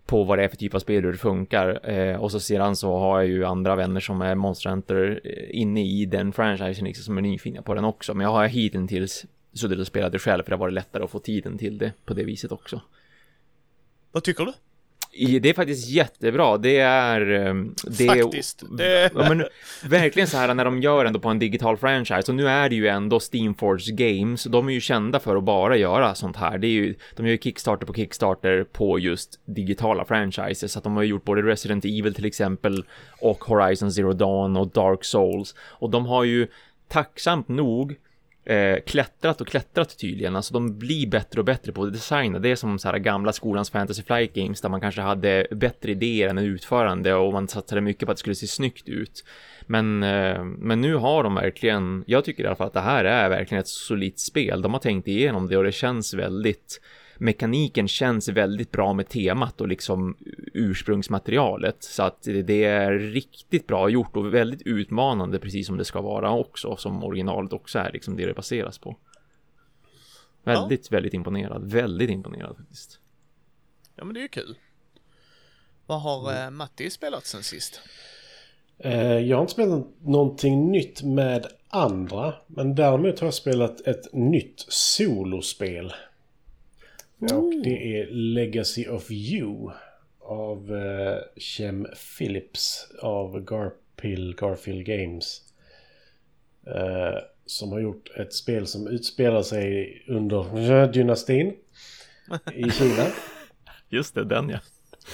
[0.06, 1.90] på vad det är för typ av spel, hur det funkar.
[1.90, 5.60] Eh, och så sedan så har jag ju andra vänner som är Monster Hunter eh,
[5.62, 8.14] inne i den franchisen liksom, som är nyfikna på den också.
[8.14, 11.12] Men jag har hittills suttit och spelat det själv, för det har varit lättare att
[11.12, 12.82] få tiden till det på det viset också.
[14.12, 14.54] Vad tycker du?
[15.42, 16.58] Det är faktiskt jättebra.
[16.58, 17.32] Det är...
[17.32, 18.64] ehm, Det är- Faktiskt.
[18.78, 19.46] Det, Ja, men
[19.90, 22.76] verkligen så här när de gör ändå på en digital franchise och nu är det
[22.76, 24.44] ju ändå Steamforce Games.
[24.44, 26.58] De är ju kända för att bara göra sånt här.
[26.58, 30.72] Det är ju, de gör ju Kickstarter på Kickstarter på just digitala franchises.
[30.72, 32.86] Så att de har ju gjort både Resident Evil till exempel
[33.22, 35.56] och Horizon Zero Dawn och Dark Souls.
[35.60, 36.48] Och de har ju
[36.88, 37.96] tacksamt nog
[38.46, 40.36] eh, klättrat och klättrat tydligen.
[40.36, 42.40] Alltså de blir bättre och bättre på att designa.
[42.40, 45.92] Det är som så här gamla skolans Fantasy Flight Games där man kanske hade bättre
[45.92, 49.24] idéer än utförande och man satsade mycket på att det skulle se snyggt ut.
[49.68, 53.06] Men, eh, men nu har de verkligen, jag tycker i alla fall att det här
[53.06, 54.62] är verkligen ett solitt spel.
[54.62, 56.82] De har tänkt igenom det och det känns väldigt
[57.24, 60.18] mekaniken känns väldigt bra med temat och liksom
[60.54, 66.02] ursprungsmaterialet så att det- är riktigt bra gjort och väldigt utmanande precis som det ska
[66.02, 68.98] vara också som originalet också är liksom det det baseras på.
[70.44, 73.00] Väldigt, väldigt imponerad, väldigt imponerad faktiskt.
[73.96, 74.56] ja men det är ju kul.
[75.86, 77.82] Vad har eh, Matti spelat sen sist?
[78.78, 82.34] Eh, jag har inte spelat någonting nytt med andra.
[82.48, 85.94] Men däremot har jag spelat ett nytt solospel.
[87.32, 89.72] Och det är Legacy of You.
[90.20, 95.42] Av eh, Chem Phillips av Garpil, Garfield Games.
[96.68, 101.54] Eh, som har gjort ett spel som utspelar sig under dynastin
[102.54, 103.08] i Kina.
[103.90, 104.60] Just det, den ja.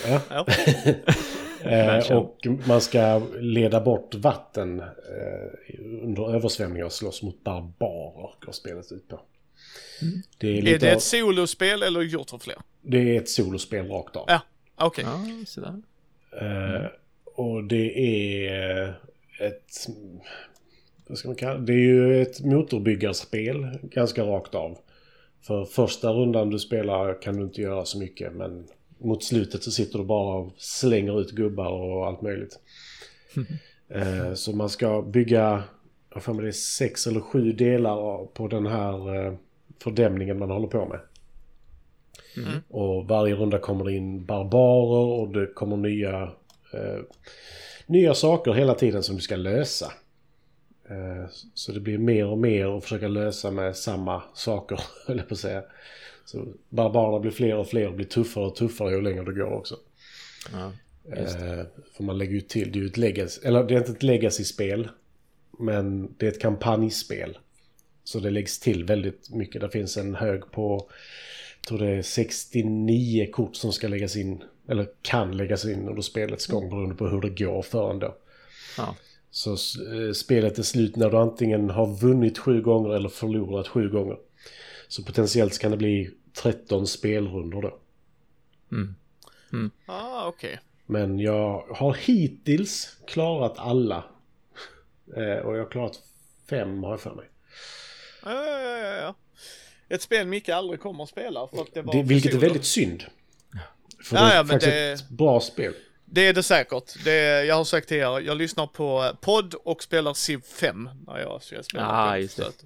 [0.07, 0.21] Ja.
[0.29, 0.45] Ja.
[1.63, 8.51] Eh, och man ska leda bort vatten eh, under översvämningar och slåss mot barbarer, går
[8.51, 9.21] spelet ut på.
[10.37, 12.57] Det, är Är det ett solospel eller gjort för fler?
[12.81, 14.25] det är ett solospel rakt av.
[14.27, 14.41] Ja,
[14.75, 15.05] okej.
[15.07, 15.81] Ja, sådär.
[16.41, 16.87] Eh,
[17.35, 18.87] och det är
[19.39, 19.87] ett...
[21.07, 21.65] Vad ska man kalla det?
[21.65, 24.77] Det är ju ett motorbyggarspel ganska rakt av.
[25.41, 29.71] För första rundan du spelar kan du inte göra så mycket men mot slutet så
[29.71, 32.59] sitter du bara och slänger ut gubbar och allt möjligt.
[33.91, 35.63] Eh, så man ska bygga,
[36.13, 39.33] jag får med det är sex eller sju delar på den här eh,
[39.83, 40.99] fördämningen man håller på med.
[42.69, 46.21] Och varje runda kommer det in barbarer och det kommer nya,
[46.73, 46.99] eh,
[47.85, 49.91] nya saker hela tiden som du ska lösa.
[50.89, 55.33] Eh, Så det blir mer och mer att försöka lösa med samma saker, höll på
[55.33, 55.63] att säga.
[56.25, 59.51] Så barbarerna blir fler och fler och blir tuffare och tuffare ju längre det går
[59.53, 59.75] också.
[60.53, 60.71] Ja,
[61.03, 61.15] det.
[61.19, 61.65] Eh,
[61.97, 64.03] för man lägger ju till, det är ju ett legacy, eller det är inte ett
[64.03, 64.89] legacy-spel.
[65.59, 67.37] Men det är ett kampanjspel.
[68.09, 69.61] Så det läggs till väldigt mycket.
[69.61, 70.89] Det finns en hög på,
[71.61, 74.43] jag tror det är 69 kort som ska läggas in.
[74.67, 78.15] Eller kan läggas in under spelets gång beroende på hur det går för en då.
[78.77, 78.95] Ja.
[79.31, 83.89] Så eh, spelet är slut när du antingen har vunnit sju gånger eller förlorat sju
[83.89, 84.17] gånger.
[84.87, 87.79] Så potentiellt kan det bli 13 spelrundor då.
[89.85, 90.59] Ah, okej.
[90.85, 94.03] Men jag har hittills klarat alla.
[95.15, 95.99] Eh, och jag har klarat
[96.49, 97.25] fem har jag för mig.
[98.23, 99.15] Ja, ja, ja.
[99.89, 102.65] Ett spel Micke aldrig kommer att spela för att det var Det, vilket är väldigt
[102.65, 103.03] synd.
[104.03, 105.73] För Ja, det är ja, faktiskt det- ett bra spel.
[106.05, 107.03] Det är det säkert.
[107.03, 110.41] Det är, jag har sagt till er, jag lyssnar på eh, podd och spelar Civ
[110.41, 111.87] 5 när jag ska spela.
[111.91, 112.43] Ah, på just det.
[112.43, 112.63] så att-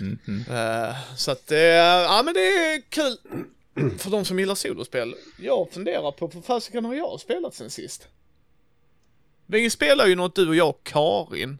[0.00, 0.44] Mm.
[0.50, 3.16] Eh, så att det är, ja men det är kul
[3.98, 5.14] för de som gillar solospel.
[5.38, 8.08] Jag funderar på, för fasiken har jag spelat sen sist?
[9.46, 11.58] Vi spelar ju något du och jag och Karin.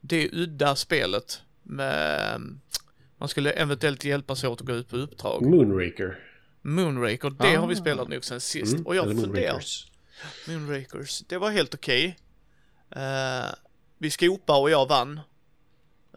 [0.00, 2.40] Det udda spelet med,
[3.18, 5.42] man skulle eventuellt hjälpas åt att gå ut på uppdrag.
[5.42, 6.18] Moonraker.
[6.62, 7.78] Moonraker, det har vi Ah.
[7.78, 8.72] spelat nog sen sist.
[8.72, 9.62] Mm, Och jag eller funderar,
[10.48, 11.22] Moonrakers.
[11.28, 12.18] Det var helt okej.
[12.90, 13.46] Eh,
[13.98, 15.20] vi skopa och jag vann.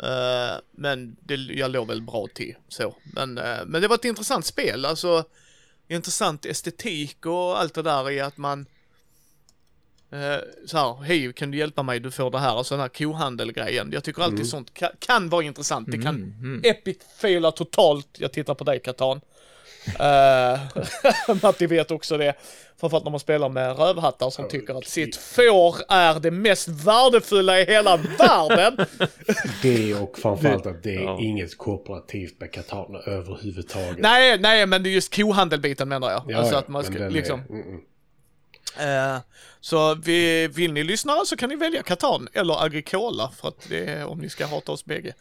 [0.03, 2.95] Eh, men det, jag låg väl bra till så.
[3.03, 5.23] Men, eh, men det var ett intressant spel, alltså
[5.87, 8.65] intressant estetik och allt det där i att man
[10.65, 13.89] så här, hej kan du hjälpa mig, du får det här, alltså den här kohandel-grejen.
[13.93, 15.91] Jag tycker alltid sånt kan, kan vara intressant.
[15.91, 18.07] Det kan Mm, epic faila totalt.
[18.17, 19.21] Jag tittar på dig Katan.
[19.99, 20.59] Uh,
[21.43, 22.33] Matti vet också det.
[22.79, 27.59] Framförallt när man spelar med rövhattar som tycker att sitt får är det mest värdefulla
[27.59, 28.85] i hela världen.
[29.61, 31.17] Det och framförallt att det är Ja.
[31.21, 33.97] inget kooperativt med Katana överhuvudtaget.
[33.99, 36.23] nej, nej, men det är just kohandelbiten menar jag.
[36.27, 37.39] Ja, alltså ja, att man ska den är- liksom.
[37.49, 37.81] mm, mm.
[38.79, 39.17] Eh,
[39.61, 43.85] så vi, vill ni lyssna så kan ni välja Katan eller Agricola för att det
[43.85, 45.13] är om ni ska hata oss bägge.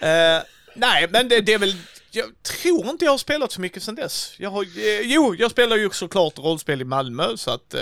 [0.00, 0.42] Eh,
[0.74, 1.74] nej, men det, det är väl,
[2.10, 4.34] jag tror inte jag har spelat så mycket sedan dess.
[4.38, 7.74] Jag har, eh, jo, jag spelar ju såklart rollspel i Malmö så att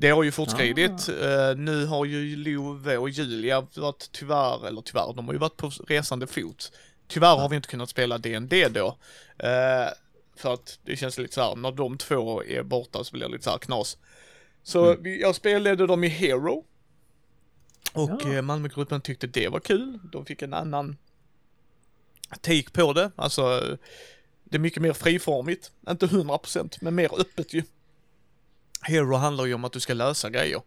[0.00, 1.08] det har ju fortskridit.
[1.08, 5.56] Eh, nu har ju Love och Julia varit tyvärr, eller tyvärr, de har ju varit
[5.56, 6.72] på resande fot.
[7.08, 8.96] Tyvärr har vi inte kunnat spela D&D då.
[10.40, 13.32] För att det känns lite så här, när de två är borta så blir det
[13.32, 13.98] lite så här knas.
[14.62, 16.64] Så vi, jag spelade dem i Hero.
[17.92, 18.32] Och Ja.
[18.34, 19.98] eh, Malmögruppen tyckte det var kul.
[20.12, 20.96] De fick en annan
[22.40, 23.10] take på det.
[23.16, 23.76] Alltså,
[24.44, 25.72] det är mycket mer friformigt.
[25.90, 27.62] Inte 100% men mer öppet ju.
[28.82, 30.62] Hero handlar ju om att du ska lösa grejer.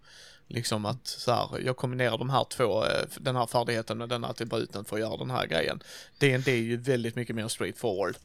[0.53, 4.25] Liksom att så här, jag kombinerar de här två, eh, den här färdigheten med den
[4.25, 5.83] attributen för att göra den här grejen.
[6.17, 8.15] D&D är ju väldigt mycket mer straightforward.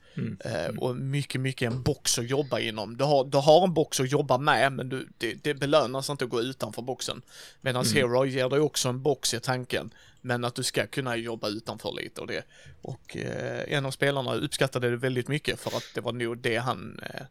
[0.40, 2.96] Eh, och mycket, mycket en box att jobba inom.
[2.96, 6.24] Du har, du har en box att jobba med, men du, det, det belönas inte
[6.24, 7.22] att gå utanför boxen.
[7.60, 11.48] Medan Hero ger dig också en box i tanken, men att du ska kunna jobba
[11.48, 12.42] utanför lite och det.
[12.82, 16.56] Och eh, en av spelarna uppskattade det väldigt mycket för att det var nog det
[16.56, 17.22] han eh,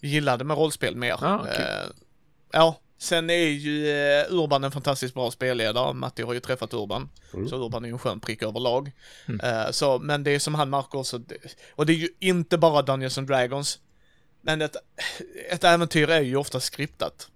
[0.00, 1.24] gillade med rollspel mer.
[1.24, 1.64] Ah, okej.
[1.64, 1.90] eh,
[2.52, 5.92] ja, sen är ju eh, Urban en fantastiskt bra spelledare.
[5.92, 7.08] Matti har ju träffat Urban,
[7.48, 8.92] så Urban är ju en skön prick överlag.
[9.42, 11.20] Eh, så, men det är som han märker också,
[11.74, 13.78] och det är ju inte bara Dungeons and Dragons,
[14.40, 14.76] men ett,
[15.50, 17.28] ett äventyr är ju ofta skriptat.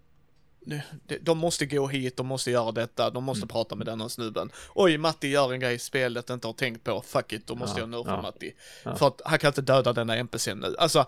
[1.21, 4.51] De måste gå hit, de måste göra detta, de måste prata med denna snubben.
[4.75, 7.81] Oj, Matti gör en grej i spelet inte har tänkt på, fuck it, då måste
[7.81, 8.23] Ja, jag nerfa ja.
[8.23, 8.55] Matti.
[8.85, 8.97] Ja.
[8.97, 10.75] För att han kan inte döda denna NPCn nu.
[10.79, 10.99] Alltså,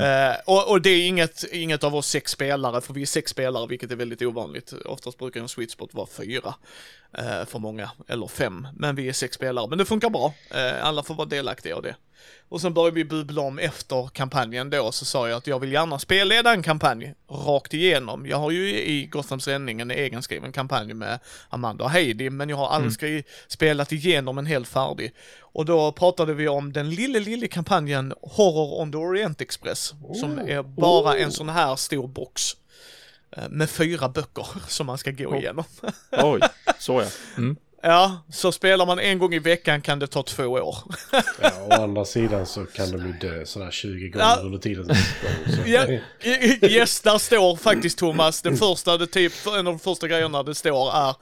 [0.00, 3.30] eh, och, och det är inget, inget av oss sex spelare, för vi är sex
[3.30, 4.72] spelare, vilket är väldigt ovanligt.
[4.72, 6.54] Oftast brukar en sweet spot vara fyra
[7.46, 8.68] för många, eller fem.
[8.76, 10.34] Men vi är sex spelare, men det funkar bra.
[10.54, 11.96] Eh, alla får vara delaktiga av det.
[12.50, 15.72] Och sen började vi bubbla om efter kampanjen då, så sa jag att jag vill
[15.72, 18.26] gärna spelleda en kampanj rakt igenom.
[18.26, 21.18] Jag har ju i Gothams räddning en egenskriven kampanj med
[21.48, 25.12] Amanda och Heidi, men jag har aldrig skri- spelat igenom en helt färdig.
[25.40, 30.38] Och då pratade vi om den lille, lille kampanjen Horror on the Orient Express, som
[30.38, 32.56] är bara en sån här stor box.
[33.36, 35.64] Eh, Med fyra böcker som man ska gå igenom.
[36.10, 36.40] Oj,
[36.78, 37.08] så ja.
[37.36, 37.56] Mm.
[37.82, 40.76] Ja, så spelar man en gång i veckan kan det ta två år.
[41.42, 44.36] Ja, å andra sidan så kan de ju dö sådär 20 gånger Ja.
[44.42, 44.94] under tiden.
[45.46, 45.60] Så.
[45.66, 45.86] Ja,
[46.68, 50.54] yes, där står faktiskt Thomas, det första, det typ, en av de första grejerna det
[50.54, 51.14] står är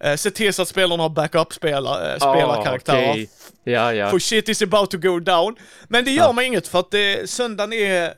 [0.00, 3.08] eh, se till så att spelarna har backup-spelare, eh, spelarkaraktärer.
[3.08, 3.30] Ah, okej.
[3.64, 4.10] Ja, ja.
[4.10, 5.56] For shit is about to go down.
[5.88, 8.14] Men det gör mig inget för att det, söndagen är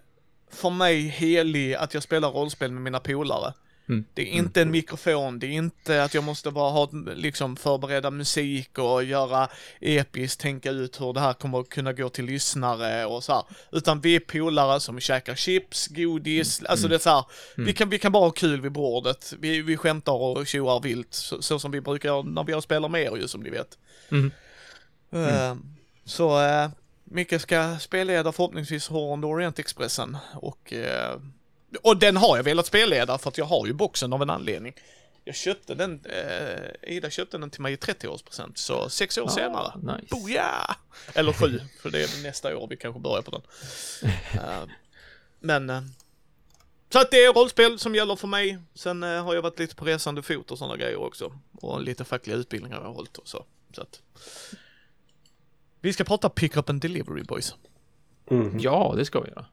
[0.57, 3.53] för mig helig att jag spelar rollspel med mina polare.
[3.89, 4.05] Mm.
[4.15, 8.11] Det är inte en mikrofon, det är inte att jag måste bara ha, liksom förbereda
[8.11, 9.49] musik och göra
[9.81, 13.43] episkt, tänka ut hur det här kommer att kunna gå till lyssnare och så här.
[13.73, 17.25] Utan vi är polare som käkar chips, godis, alltså det är så här,
[17.57, 19.35] vi, kan, vi kan bara ha kul vid bordet.
[19.41, 23.03] Vi, vi skämtar och tjoar vilt, så, så som vi brukar när vi spelar med
[23.03, 23.79] er ju som ni vet.
[24.11, 24.31] Mm.
[25.13, 25.57] Eh,
[26.07, 26.69] Så uh,
[27.11, 31.21] Micke ska spelleda förhoppningsvis Horror Orient Expressen och eh,
[31.83, 34.75] och den har jag velat spelleda för att jag har ju boxen av en anledning.
[35.25, 39.29] Jag köpte den, eh, Ida köpte den till mig i 30-årspresent, så sex år Ah,
[39.31, 39.73] senare.
[39.97, 40.15] nice.
[40.15, 40.77] Boja!
[41.15, 43.43] Eller sju, för det är nästa år vi kanske börjar på den.
[44.35, 44.65] Eh,
[45.41, 45.83] men, eh,
[46.93, 48.59] så att det är rollspel som gäller för mig.
[48.75, 51.33] Sen eh, har jag varit lite på resande fot och sådana grejer också.
[51.61, 53.45] Och lite fackliga utbildningar jag har hållit och så.
[53.73, 54.01] så att,
[55.87, 57.55] vi ska prata pick up and delivery boys.
[58.31, 58.59] Mhm.
[58.59, 59.45] Ja, det ska vi göra.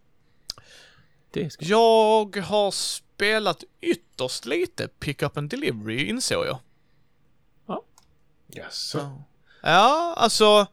[1.32, 6.60] Det ska Jag har spelat ytterst lite pick up and delivery insåg jag.
[8.48, 9.24] Jaså?
[9.64, 10.68] Ja, alltså.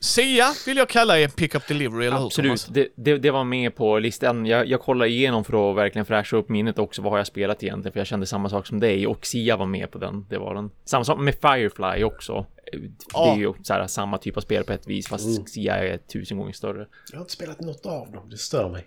[0.00, 3.44] Sia vill jag kalla en pick up delivery, eller hur Absolut, det, det, det var
[3.44, 4.46] med på listan.
[4.46, 7.02] Jag, jag kollade igenom för att verkligen fräscha upp minnet också.
[7.02, 7.92] Vad har jag spelat egentligen?
[7.92, 10.26] För jag kände samma sak som dig och Sia var med på den.
[10.28, 10.70] Det var den.
[10.84, 12.46] Samma sak med Firefly också.
[12.72, 15.46] Det är ju så här, samma typ av spel på ett vis, fast Mm.
[15.46, 16.86] Sia är tusen gånger större.
[17.10, 18.86] Jag har inte spelat något av dem, det stör mig.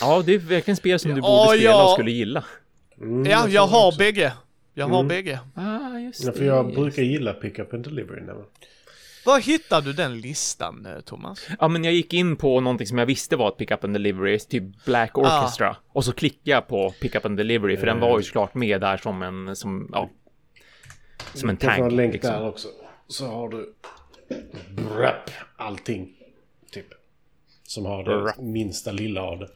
[0.00, 1.84] Ja, det är verkligen spel som du Ja, borde spela ja.
[1.84, 2.44] och skulle gilla.
[3.00, 3.98] Mm, Ja, jag har också.
[3.98, 4.32] bägge.
[4.74, 5.08] Jag har Mm.
[5.08, 5.40] bägge.
[5.54, 6.38] Ah, just Ja, det.
[6.38, 8.16] för jag just brukar gilla pick up and delivery.
[8.20, 8.44] nämligen.
[9.26, 11.48] Var hittade du den listan, eh, Thomas?
[11.60, 13.92] Ja, men jag gick in på någonting som jag visste var ett Pick Up and
[13.94, 15.76] Delivery, typ Black Orchestra.
[15.88, 18.80] Och så klickade jag på Pick Up and Delivery, för den var ju såklart med
[18.80, 20.10] där som en, som, ja.
[21.34, 21.78] Som en tank.
[21.78, 22.32] en länk liksom.
[22.32, 22.68] där också.
[23.10, 23.74] Så har du...
[24.70, 26.16] Brapp, allting.
[26.70, 26.86] Typ.
[27.62, 28.38] Som har det Brapp.
[28.38, 29.50] minsta lilla av det.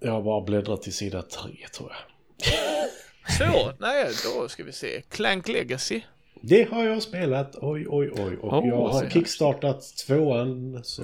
[0.00, 1.98] Jag har bara bläddrat till sida tre tror jag.
[3.38, 5.02] Så, nej, då ska vi se.
[5.08, 6.02] Clank Legacy.
[6.42, 8.36] Det har jag spelat, oj oj oj.
[8.36, 11.02] Och Oh, jag har kickstartat tvåan så...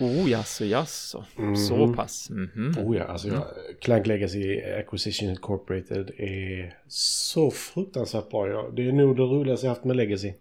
[0.00, 1.24] Oh, jaså, jaså.
[1.36, 1.56] Mhm.
[1.56, 2.30] Så pass.
[2.30, 2.74] Mhm.
[2.78, 3.44] Oh ja, alltså jag,
[3.80, 8.48] Clank Legacy Acquisition Incorporated är så fruktansvärt bra.
[8.48, 10.32] Jag, det är nog det roligaste jag haft med Legacy.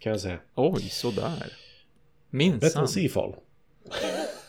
[0.00, 0.38] Kan jag säga.
[0.54, 1.22] Oj, sådär.
[1.30, 1.50] Bättre
[2.30, 2.82] Minsann.
[2.82, 3.34] än Seafall.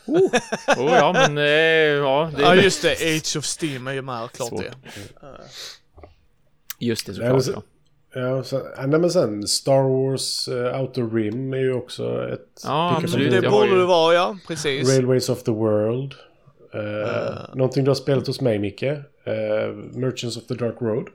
[0.06, 2.92] Oh, ja, men eh, ja, det Ja, är just det.
[2.92, 4.60] Age of Steam är ju med, klart Svårt.
[4.60, 4.74] det.
[6.78, 7.44] just det såklart.
[7.44, 7.62] så- Ja.
[8.14, 12.60] Ja, ja, nej, men sen Star Wars uh, Outer Rim är ju också ett...
[12.64, 13.42] Ja, absolut.
[13.42, 14.38] Det borde det vara, ja.
[14.46, 14.88] Precis.
[14.88, 16.14] Railways of the World.
[16.74, 18.82] Uh, Någonting du har spelat hos mig, Micke.
[18.82, 21.08] Uh, Merchants of the Dark Road.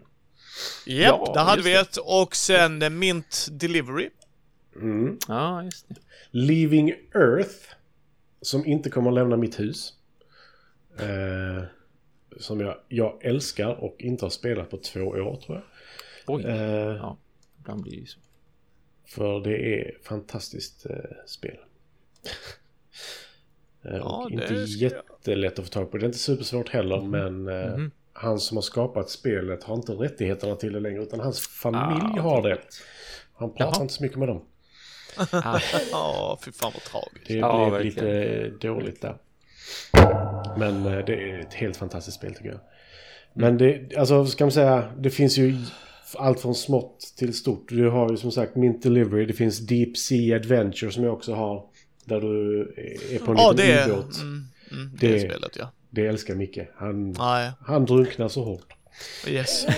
[0.86, 1.98] Japp, Ja, där hade vi ett.
[1.98, 4.10] Och sen Mint Delivery.
[4.76, 5.18] Mm.
[5.28, 5.96] ja, just det.
[6.32, 7.56] Leaving Earth.
[8.42, 9.94] Som inte kommer att lämna mitt hus.
[11.00, 11.64] Eh,
[12.40, 15.64] som jag, jag älskar och inte har spelat på två år tror jag.
[16.30, 16.58] Oj, Eh,
[16.96, 17.18] ja.
[17.60, 18.20] Ibland blir det ju så.
[19.08, 21.58] För det är fantastiskt eh, spel.
[23.86, 25.98] Eh, Ja, och inte ska jag- jättelätt att få tag på.
[25.98, 27.92] Det är inte supersvårt heller men eh, Mhm.
[28.14, 32.22] han som har skapat spelet har inte rättigheterna till det längre utan hans familj Ah,
[32.22, 32.58] har det.
[33.34, 33.82] Han pratar Jaha.
[33.82, 34.46] inte så mycket med dem.
[35.32, 35.60] Ah,
[35.92, 37.28] Ja, fy fan vad tragiskt.
[37.28, 37.40] Det
[37.72, 39.18] blev lite dåligt där.
[40.58, 42.60] Men det är ett helt fantastiskt spel tycker jag.
[43.34, 45.56] Men det, alltså ska man säga, det finns ju
[46.16, 47.66] allt från smått till stort.
[47.70, 51.34] Du har ju som sagt Mint Delivery, det finns Deep Sea Adventure som jag också
[51.34, 51.64] har.
[52.06, 52.62] Där du
[53.16, 54.18] är på en Ja, liten det ubåt.
[54.22, 55.72] Mm, mm, det Det- spelet, ja.
[55.90, 56.60] Det älskar Micke.
[56.76, 58.74] Han, Nej, han drunknar så hårt.
[59.28, 59.66] yes.
[59.66, 59.72] uh,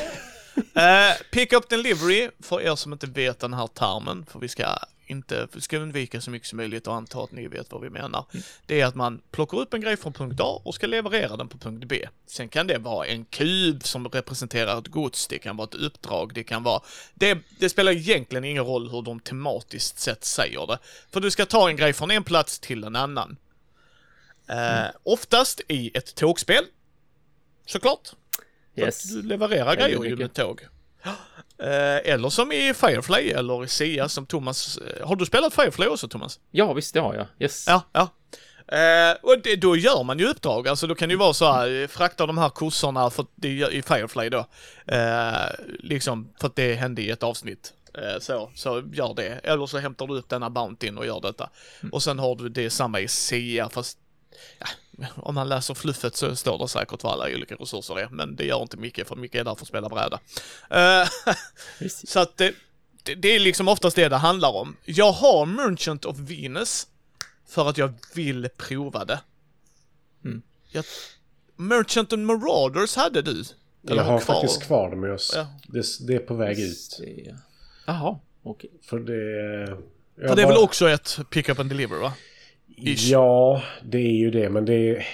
[1.31, 4.65] pick up delivery, för er som inte vet den här termen, för vi ska
[5.11, 8.25] inte, ska undvika så mycket som möjligt och anta att ni vet vad vi menar.
[8.65, 11.47] Det är att man plockar upp en grej från punkt A och ska leverera den
[11.47, 12.07] på punkt B.
[12.27, 16.33] Sen kan det vara en kub som representerar ett gods, det kan vara ett uppdrag,
[16.33, 16.81] det kan vara...
[17.13, 20.77] Det, det spelar egentligen ingen roll hur de tematiskt sett säger det.
[21.11, 23.37] För du ska ta en grej från en plats till en annan.
[24.47, 26.63] Eh, Oftast i ett tågspel,
[27.65, 28.09] såklart.
[28.75, 29.05] För yes.
[29.05, 30.19] att Du levererar grejer mycket.
[30.19, 30.61] med tåg.
[31.57, 34.77] Eh, eller som i Firefly eller i Sia som Thomas...
[34.77, 36.39] eh, Har du spelat Firefly också Thomas?
[36.51, 37.25] Ja, visst det har jag.
[37.39, 37.65] Yes.
[37.67, 38.09] Ja, ja.
[38.77, 41.51] Eh, och det, då gör man ju uppdrag, alltså då kan det ju vara så
[41.51, 44.45] här, eh, frakta de här kossorna för i Firefly då.
[44.87, 45.33] Eh,
[45.79, 47.73] liksom, för att det hände i ett avsnitt.
[47.93, 49.39] Eh, så, så gör det.
[49.43, 51.49] Eller så hämtar du upp denna Bountyn och gör detta.
[51.91, 53.97] Och sen har du det samma i Sia, fast
[54.59, 54.65] ja,
[55.15, 58.45] om man läser fluffet så står det säkert vad alla olika resurser är, men det
[58.45, 60.19] gör inte Micke, för Micke är där för att spela bräda.
[60.69, 61.07] Eh,
[62.05, 62.53] så att det,
[63.03, 64.75] det, det är liksom oftast det det handlar om.
[64.85, 66.87] Jag har Merchant of Venus
[67.47, 69.19] för att jag vill prova det.
[70.25, 70.41] Mm.
[70.71, 70.85] Jag,
[71.55, 73.43] Merchant and Marauders hade du?
[73.81, 75.47] Jag har faktiskt kvar det men jag, Ja.
[75.67, 76.99] det, det är på väg ut.
[77.85, 78.69] Jaha, okej.
[78.81, 79.77] För det...
[80.27, 82.13] För det är bara- väl också ett pick up and deliver va?
[82.77, 83.09] Ish.
[83.11, 85.07] Ja, det är ju det men det är...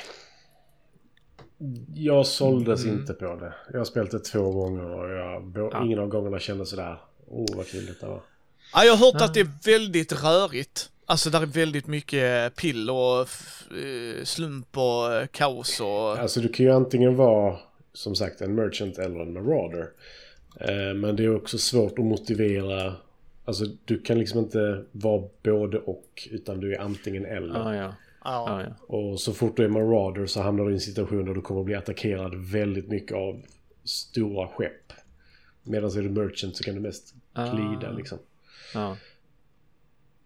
[1.95, 3.53] Jag såldes inte på det.
[3.71, 5.85] Jag har spelat det två gånger och jag, Ja.
[5.85, 6.97] ingen av gångerna kände sådär.
[7.27, 8.21] Åh vad kul detta var.
[8.73, 10.89] Ja, jag har hört att det är väldigt rörigt.
[11.05, 16.19] Alltså där är väldigt mycket pill och eh, slump och eh, kaos och...
[16.19, 17.57] Alltså du kan ju antingen vara
[17.93, 19.87] som sagt en merchant eller en marauder.
[20.59, 22.93] Eh, men det är också svårt att motivera.
[23.47, 26.27] Alltså du kan liksom inte vara både och.
[26.31, 27.55] Utan du är antingen eller.
[27.69, 27.93] Ah, ja.
[28.19, 28.67] Ah, ja.
[28.95, 31.59] Och så fort du är marauder så hamnar du i en situation där du kommer
[31.59, 33.41] att bli attackerad väldigt mycket av
[33.83, 34.93] stora skepp.
[35.63, 37.97] Medan är du merchant så kan du mest glida Ah.
[37.97, 38.17] liksom.
[38.73, 38.97] ja.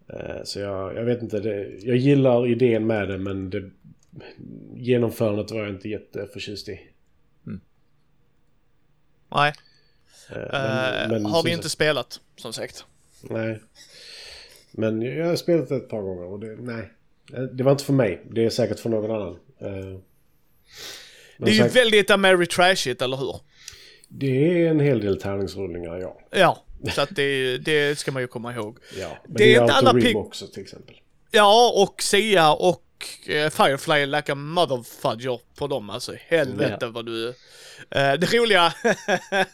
[0.07, 3.69] Eh, Så jag, jag vet inte, det, jag gillar idén med det men det,
[4.76, 6.80] genomförandet var jag inte jätteförtjust i.
[9.32, 9.53] Nej,
[10.30, 12.86] Eh, men har som vi inte sagt- spelat, som sagt.
[13.22, 13.59] Nej.
[14.72, 16.91] Men jag har spelat det ett par gånger och det, nej.
[17.34, 18.22] Eh, Det var inte för mig.
[18.32, 19.39] Det är säkert för någon annan.
[19.59, 20.01] Eh, men
[21.38, 23.36] Det är ju sagt, väldigt Ameritrashigt, eller hur?
[24.13, 26.19] det är en hel del tärningsrullningar, ja.
[26.32, 26.63] Ja,
[26.95, 28.78] så att det, det ska man ju komma ihåg.
[28.99, 29.17] ja.
[29.24, 30.95] Men Det det är inte alla pig- också till exempel.
[31.32, 32.84] Ja, och Sia och
[33.28, 36.13] eh, Firefly like a motherfudger på dem alltså.
[36.28, 36.88] Helvete Ja.
[36.89, 37.34] vad du...
[37.89, 38.74] Det roliga...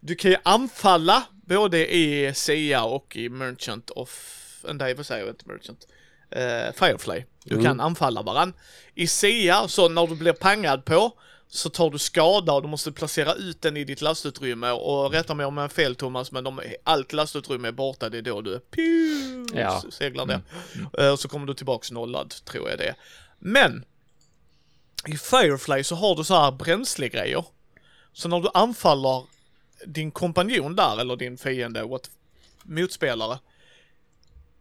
[0.00, 4.34] du kan ju anfalla både i Sia och i Merchant of...
[4.72, 5.86] Nej, vad säger jag inte Merchant?
[6.30, 7.24] Eh, Firefly.
[7.44, 8.52] Du kan anfalla varann.
[8.94, 11.12] I Sia, så när du blir pangad på,
[11.48, 15.34] så tar du skada och du måste placera ut den i ditt lastutrymme och rätta
[15.34, 18.40] mig om jag har fel Thomas, men de, allt lastutrymme är borta, det är då
[18.40, 19.82] du pew, Ja.
[19.90, 20.40] seglar ner.
[20.98, 22.94] Eh, Och så kommer du tillbaks nollad, tror jag det.
[23.38, 23.84] Men,
[25.06, 27.44] i Firefly så har du så här bränslegrejer.
[28.12, 29.24] Så när du anfaller
[29.86, 32.10] din kompanjon där, eller din fiende, what,
[32.62, 33.38] motspelare,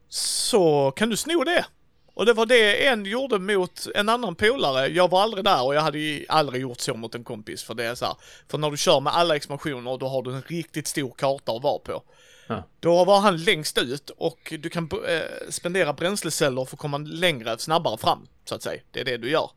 [0.10, 1.66] så kan du sno det.
[2.14, 4.88] Och det var det en gjorde mot en annan polare.
[4.88, 7.64] Jag var aldrig där och jag hade ju aldrig gjort så mot en kompis.
[7.64, 8.16] För det är så här,
[8.48, 11.64] för när du kör med alla expansioner då har du en riktigt stor karta att
[11.64, 12.04] vara på.
[12.48, 12.64] Ja.
[12.80, 17.58] Då var han längst ut och du kan eh, spendera bränsleceller för att komma längre,
[17.58, 18.82] snabbare fram, så att säga.
[18.92, 19.50] Det är det du gör.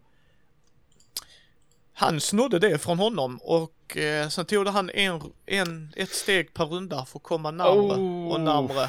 [2.01, 6.55] Han snodde det från honom och eh, sen tog det han en, en, ett steg
[6.55, 8.41] per runda för att komma närmre och Oh.
[8.41, 8.89] närmre.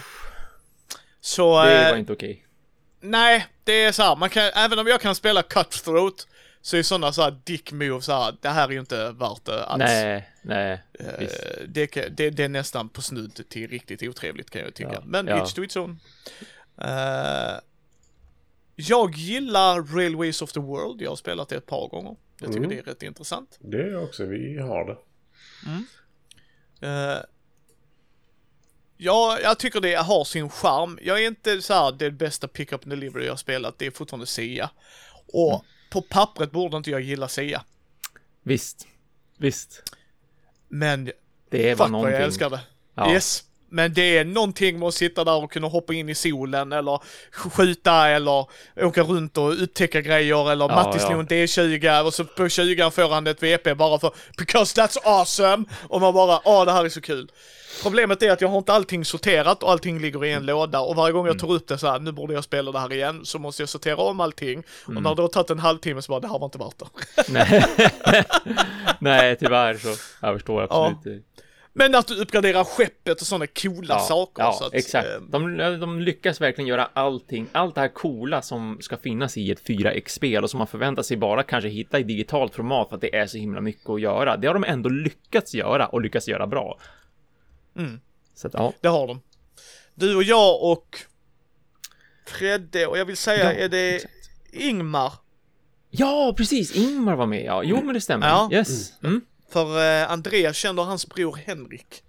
[1.22, 1.64] Så...
[1.64, 2.46] Det eh, var inte okej.
[3.02, 6.28] Nej, det är så här, man kan, även om jag kan spela cutthroat
[6.62, 9.46] så är sådana så här dick moves så här, det här är ju inte värt
[9.46, 9.84] det alls.
[9.84, 10.84] Nej, nej.
[11.00, 11.28] Eh,
[11.68, 11.88] det,
[12.18, 14.94] det, det är nästan på snudd till riktigt otrevligt kan jag tycka.
[14.94, 15.02] Ja.
[15.06, 15.44] Men Ja.
[15.44, 16.00] it's to its own.
[16.82, 17.60] Eh,
[18.76, 22.16] jag gillar Railways of the World, jag har spelat det ett par gånger.
[22.42, 22.70] Jag tycker Mm.
[22.70, 23.58] det är rätt intressant.
[23.62, 24.98] Det är också, vi har det.
[26.88, 27.18] Eh,
[28.98, 31.00] ja, jag tycker det har sin charm.
[31.02, 33.92] Jag är inte så här det bästa pick-up and delivery jag har spelat, det är
[33.92, 34.70] fortfarande Sia.
[35.34, 35.66] Och Mm.
[35.92, 37.64] på pappret borde inte jag gilla Sia.
[38.44, 38.88] Visst.
[39.38, 39.84] Visst.
[40.68, 41.12] Men
[41.50, 42.14] Det var fuck vad någonting.
[42.14, 42.60] jag älskar det.
[42.96, 43.14] Ja.
[43.14, 43.44] Yes.
[43.72, 47.00] Men det är någonting med att sitta där och kunna hoppa in i solen eller
[47.32, 48.46] skjuta eller
[48.82, 51.08] åka runt och upptäcka grejer eller Ja, Matti ja.
[51.08, 54.98] slog en D20 och så på 20 får han ett VP bara för because that's
[55.04, 57.32] awesome och man bara åh det här är så kul.
[57.84, 60.96] Problemet är att jag har inte allting sorterat och allting ligger i en låda och
[60.96, 63.26] varje gång jag tar upp det så här, nu borde jag spela det här igen,
[63.26, 66.20] så måste jag sortera om allting och när det har tagit en halvtimme så bara,
[66.20, 66.86] det här var inte värt det.
[67.28, 67.66] Nej.
[69.00, 69.96] Nej, tyvärr så.
[70.22, 71.04] Jag förstår absolut.
[71.04, 71.44] det.
[71.74, 74.44] Men att du uppgraderar skeppet och sådana coola saker.
[74.44, 75.08] Ja, så att, exakt.
[75.08, 79.52] eh, De, de lyckas verkligen göra allting, allt det här coola som ska finnas i
[79.52, 83.02] ett 4X-spel och som man förväntar sig bara kanske hitta i digitalt format för att
[83.02, 84.38] det är så himla mycket att göra.
[84.38, 86.80] Det har de ändå lyckats göra och lyckats göra bra.
[87.78, 88.00] Mm.
[88.36, 88.74] Så att, ja.
[88.82, 89.22] Det har de.
[89.96, 90.98] Du och jag och
[92.28, 94.14] Fredde och jag vill säga, Ja, är det exakt.
[94.52, 95.14] Ingmar?
[95.90, 96.76] Ja, precis.
[96.76, 97.64] Ingmar var med, ja.
[97.64, 98.28] Jo, men det stämmer.
[98.28, 98.50] Ja.
[98.52, 98.94] Yes.
[99.04, 99.22] Mm.
[99.52, 102.04] För eh, Andreas känner hans bror Henrik.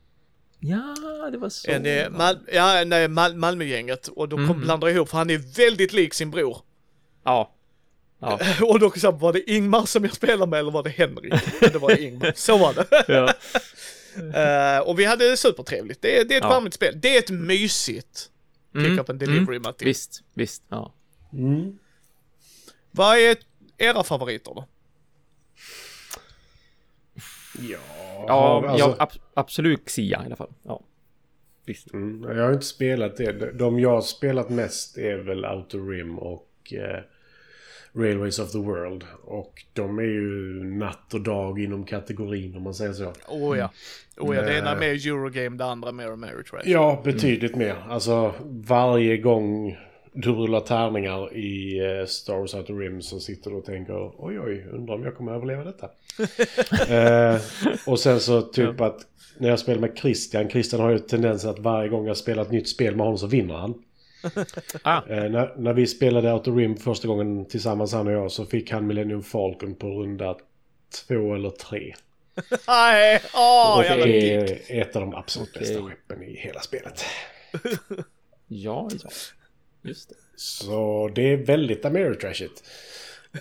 [0.60, 0.94] Ja,
[1.32, 1.70] det var så.
[1.70, 4.08] En, eh, Mal ja, nej, Mal Malmögänget.
[4.08, 4.60] Och de kom Mm.
[4.60, 6.58] blandar ihop, för han är väldigt lik sin bror.
[7.24, 7.54] Ja.
[8.20, 8.38] Ja.
[8.62, 11.34] Och då så var det Ingmar som jag spelade med eller var det Henrik?
[11.60, 13.04] det var Ingmar, så var det.
[13.08, 13.32] ja.
[14.34, 16.02] Eh, och vi hade supertrevligt.
[16.02, 16.50] Det, det är ett Ja.
[16.50, 16.94] charmigt spel.
[17.00, 18.30] Det är ett mysigt
[18.72, 18.98] pick Mm.
[18.98, 19.84] up and delivery, Matti.
[19.84, 20.62] Visst, visst.
[20.68, 20.92] Ja.
[21.32, 21.78] Mm.
[22.90, 23.36] Vad är
[23.78, 24.64] era favoriter då?
[27.58, 27.76] Ja,
[28.28, 30.50] Ja, alltså, ja ab absolut Xia i alla fall.
[30.62, 30.80] Ja.
[31.66, 31.92] Visst.
[31.92, 33.52] mm, jag har inte spelat det.
[33.52, 37.00] De jag har spelat mest är väl Outer Rim och eh,
[37.94, 39.04] Railways of the World.
[39.24, 43.12] Och de är ju natt och dag inom kategorin om man säger så.
[43.28, 43.70] Oh ja.
[44.16, 44.80] Oh ja, det ena är Eh.
[44.80, 46.62] mer Eurogame, det andra mer Ameritrash.
[46.64, 47.76] Ja, betydligt mer.
[47.88, 49.76] Alltså varje gång
[50.12, 54.40] du rullar tärningar i eh, Star Wars Outer Rim så sitter du och tänker oj
[54.40, 55.90] oj, undrar om jag kommer överleva detta.
[56.94, 57.40] eh,
[57.86, 59.06] och sen så typ att
[59.38, 62.50] när jag spelar med Christian, Christian har ju tendensen att varje gång jag spelar ett
[62.50, 63.74] nytt spel med honom så vinner han.
[64.82, 68.44] Ah, Eh, när, när vi spelade Outer Rim första gången tillsammans han och jag så
[68.44, 70.36] fick han Millennium Falcon på runda
[71.06, 71.94] två eller tre.
[72.68, 77.04] Nej, åh, och jävla det är ett av de absolut bästa skeppen i hela spelet.
[78.48, 79.10] ja, ja.
[79.82, 80.14] Just det.
[80.36, 82.64] Så det är väldigt Ameritrashigt.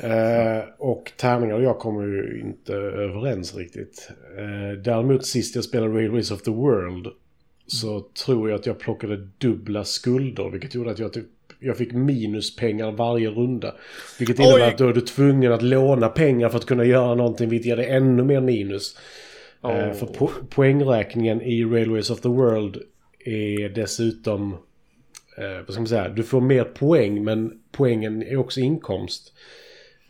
[0.01, 4.09] Eh, och tärningar och jag kommer ju inte överens riktigt.
[4.37, 7.07] Eh, däremot sist jag spelade Railways of the World
[7.67, 10.49] så tror jag att jag plockade dubbla skulder.
[10.49, 11.25] Vilket gjorde att jag typ
[11.59, 13.75] jag fick minuspengar varje runda.
[14.19, 14.61] Vilket innebär Oj!
[14.61, 17.77] att då är du tvungen att låna pengar för att kunna göra någonting vilket ger
[17.77, 18.97] dig ännu mer minus.
[19.63, 19.93] Eh, Åh.
[19.93, 22.77] för po- poängräkningen i Railways of the World
[23.25, 24.57] är dessutom...
[25.37, 26.09] Eh, vad ska man säga?
[26.09, 29.33] Du får mer poäng men poängen är också inkomst.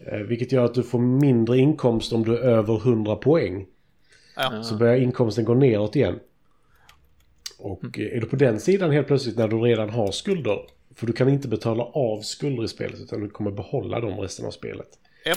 [0.05, 3.67] Eh, vilket gör att du får mindre inkomst om du är över 100 poäng.
[4.35, 4.63] Ja.
[4.63, 6.19] Så börjar inkomsten gå neråt igen.
[7.59, 10.59] Och eh, är du på den sidan helt plötsligt när du redan har skulder.
[10.95, 14.45] För du kan inte betala av skulder i spelet utan du kommer behålla dem resten
[14.45, 14.87] av spelet.
[15.25, 15.35] Ja.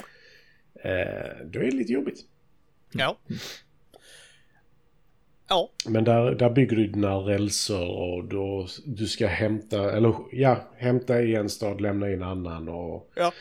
[0.90, 2.20] Eh, då är det lite jobbigt.
[2.92, 3.18] Ja.
[5.48, 10.56] Ja, Men där, där bygger du dina rälser och då du ska hämta, eller ja,
[10.76, 13.32] hämta i en stad, lämna i en annan och ja.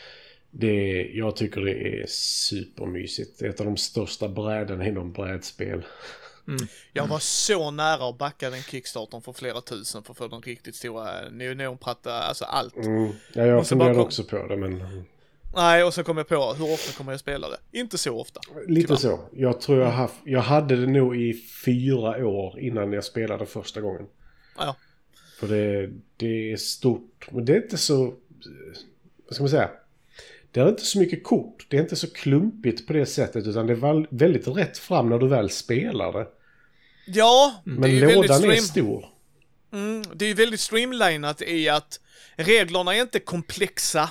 [0.50, 3.42] det, jag tycker det är supermysigt.
[3.42, 5.82] Ett av de största bräden inom brädspel.
[6.92, 10.42] Jag var så nära att backa den kickstarten för flera tusen för att få den
[10.42, 12.76] riktigt stora neonpratta, alltså allt.
[12.76, 13.12] Mm.
[13.32, 15.04] Ja, jag funderade kom- också på det men
[15.56, 17.78] Nej, och så kom jag på hur ofta kommer jag spela det?
[17.78, 18.40] Inte så ofta.
[18.66, 19.00] lite Tyvärr.
[19.00, 19.20] så.
[19.32, 21.32] Jag tror jag haft, jag hade det nog i
[21.64, 24.06] fyra år innan jag spelade första gången.
[24.58, 24.76] Ja.
[25.40, 28.14] För det, det är stort, men det är inte så,
[29.26, 29.70] vad ska man säga?
[30.50, 33.66] Det är inte så mycket kort, det är inte så klumpigt på det sättet utan
[33.66, 36.26] det är väl, väldigt rätt fram när du väl spelar det.
[37.06, 38.64] Ja, det är Men ju väldigt lådan är stream...
[38.64, 39.06] stor.
[39.72, 42.00] Mm, det är ju väldigt streamlinat i att
[42.36, 44.10] reglerna är inte komplexa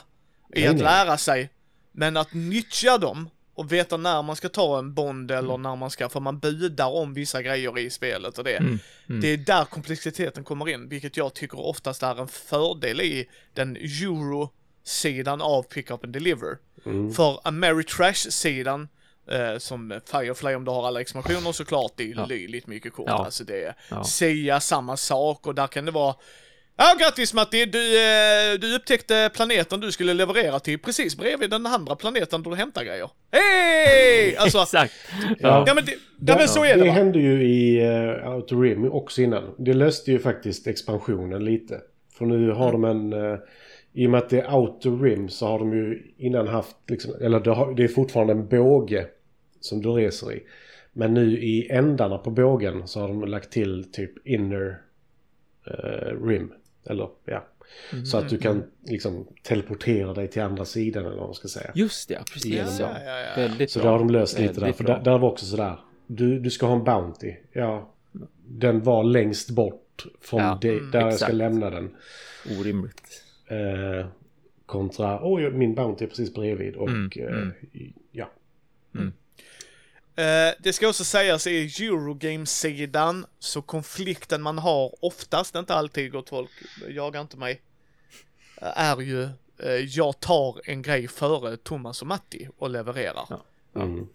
[0.55, 1.49] i att lära sig,
[1.91, 5.89] men att nyttja dem och veta när man ska ta en bond eller när man
[5.89, 8.57] ska, för man budar om vissa grejer i spelet och det.
[8.57, 8.79] Mm,
[9.09, 9.21] mm.
[9.21, 13.75] Det är där komplexiteten kommer in, vilket jag tycker oftast är en fördel i den
[13.75, 16.57] euro-sidan av pick up and deliver.
[16.85, 17.13] Mm.
[17.13, 18.87] För Ameritrash-sidan,
[19.31, 22.25] eh, som Firefly om du har alla expansioner såklart, det är Ja.
[22.25, 23.05] löjligt mycket kort.
[23.09, 23.25] Ja.
[23.25, 24.03] Alltså det är Ja.
[24.03, 26.15] säga samma sak och där kan det vara
[26.77, 27.65] Ja, grattis Matti!
[27.65, 32.49] Du, eh, du upptäckte planeten du skulle leverera till precis bredvid den andra planeten där
[32.51, 33.09] du hämtar grejer.
[33.31, 34.35] Hej!
[34.39, 34.93] Alltså, Exakt.
[35.39, 35.63] Ja.
[35.67, 36.93] ja men, det, ja, men så är det Det va?
[36.93, 39.55] hände ju i uh, Outer Rim också innan.
[39.57, 41.81] Det löste ju faktiskt expansionen lite.
[42.17, 43.13] För nu har de en...
[43.13, 43.39] eh,
[43.93, 47.13] I och med att det är Outer Rim så har de ju innan haft liksom,
[47.21, 49.05] Eller det, har, det är fortfarande en båge
[49.59, 50.43] som du reser i.
[50.93, 54.81] Men nu i ändarna på bågen så har de lagt till typ Inner
[55.67, 56.53] eh, Rim.
[56.85, 57.45] Eller ja.
[58.05, 61.71] Så att du kan liksom teleportera dig till andra sidan eller vad man ska säga.
[61.75, 62.53] Just det, precis.
[62.53, 62.65] Ja.
[62.79, 63.35] Ja, ja, ja.
[63.35, 63.85] Väldigt Så bra.
[63.87, 64.71] det har de löst lite där.
[64.73, 64.97] För bra.
[64.97, 65.79] där, där var också sådär.
[66.07, 67.33] Du, du ska ha en Bounty.
[67.51, 67.89] Ja.
[68.47, 71.33] Den var längst bort från Ja, det, mm, där jag ska exakt.
[71.33, 71.95] lämna den.
[72.59, 73.23] Orimligt.
[73.47, 74.07] Eh,
[74.65, 76.75] kontra, oj min Bounty är precis bredvid.
[76.75, 77.51] Och Mm, eh, mm.
[78.11, 78.29] ja.
[80.15, 86.29] Eh, det ska också sägas i Eurogame-sidan, så konflikten man har oftast, inte alltid gott
[86.29, 86.49] folk,
[86.89, 87.61] jagar inte mig,
[88.61, 93.25] eh, är ju eh, jag tar en grej före Thomas och Matti och levererar.
[93.29, 93.45] Ja.
[93.75, 94.07] Mm.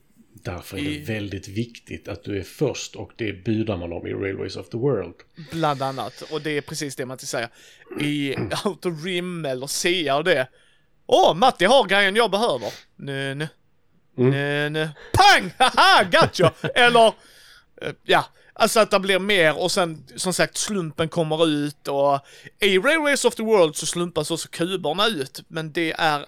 [0.42, 4.06] Därför är det I- väldigt viktigt att du är först och det budar man om
[4.06, 5.14] i Railways of the World.
[5.52, 6.22] Bland annat.
[6.32, 7.48] Och det är precis det Matti säger.
[8.00, 10.48] I Outer Rim eller Sia och det.
[11.06, 12.72] Åh, Matti har grejen jag behöver.
[12.96, 13.48] Nu, nu.
[14.18, 14.30] Mm.
[14.30, 14.88] Nu, nu.
[15.12, 15.50] Pang!
[15.58, 16.52] Haha, gotcha!
[16.74, 17.06] Eller,
[17.82, 18.24] eh, ja.
[18.60, 22.20] Alltså att det blir mer och sen som sagt slumpen kommer ut och
[22.60, 25.40] i Railways of the World så slumpas också kuberna ut.
[25.48, 26.24] Men det är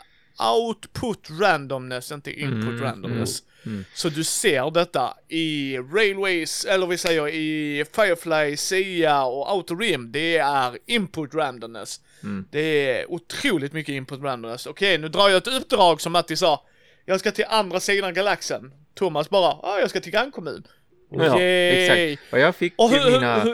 [0.56, 3.42] output randomness, inte input Mm, randomness.
[3.66, 3.84] mm, mm.
[3.94, 10.12] Så du ser detta i Railways, eller vi säger i Firefly, Sia och Outer Rim.
[10.12, 12.00] Det är input randomness.
[12.22, 12.44] Mm.
[12.50, 12.60] Det
[13.00, 14.66] är otroligt mycket input randomness.
[14.66, 16.66] Okej, nu drar jag ett uppdrag som Matti sa.
[17.06, 18.72] Jag ska till andra sidan galaxen.
[18.94, 20.66] Thomas bara, ja, jag ska till grannkommun.
[21.12, 22.32] Ja, exakt.
[22.32, 23.44] Och jag fick hur, mina,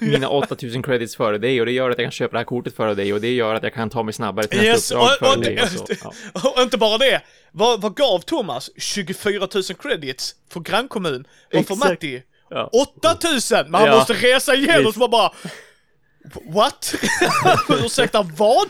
[0.00, 2.76] mina 8000 credits före dig och det gör att jag kan köpa det här kortet
[2.76, 5.02] före dig och det gör att jag kan ta mig snabbare till nästa Yes, uppdrag
[5.10, 5.54] och- före och dig.
[5.54, 6.12] det- Och så.
[6.34, 6.50] Ja.
[6.56, 7.22] Och inte bara det,
[7.52, 8.70] vad, vad gav Thomas?
[8.76, 11.24] 24 000 credits för grannkommun.
[11.54, 11.74] Och för.
[11.76, 12.22] Matti?
[12.50, 12.70] Ja.
[12.72, 13.16] 8
[13.52, 13.64] 000!
[13.64, 13.94] Men han Ja.
[13.96, 14.94] måste resa igenom Visst.
[14.94, 15.32] så man bara...
[16.54, 16.94] What?
[17.84, 18.68] Ursäkta, vad?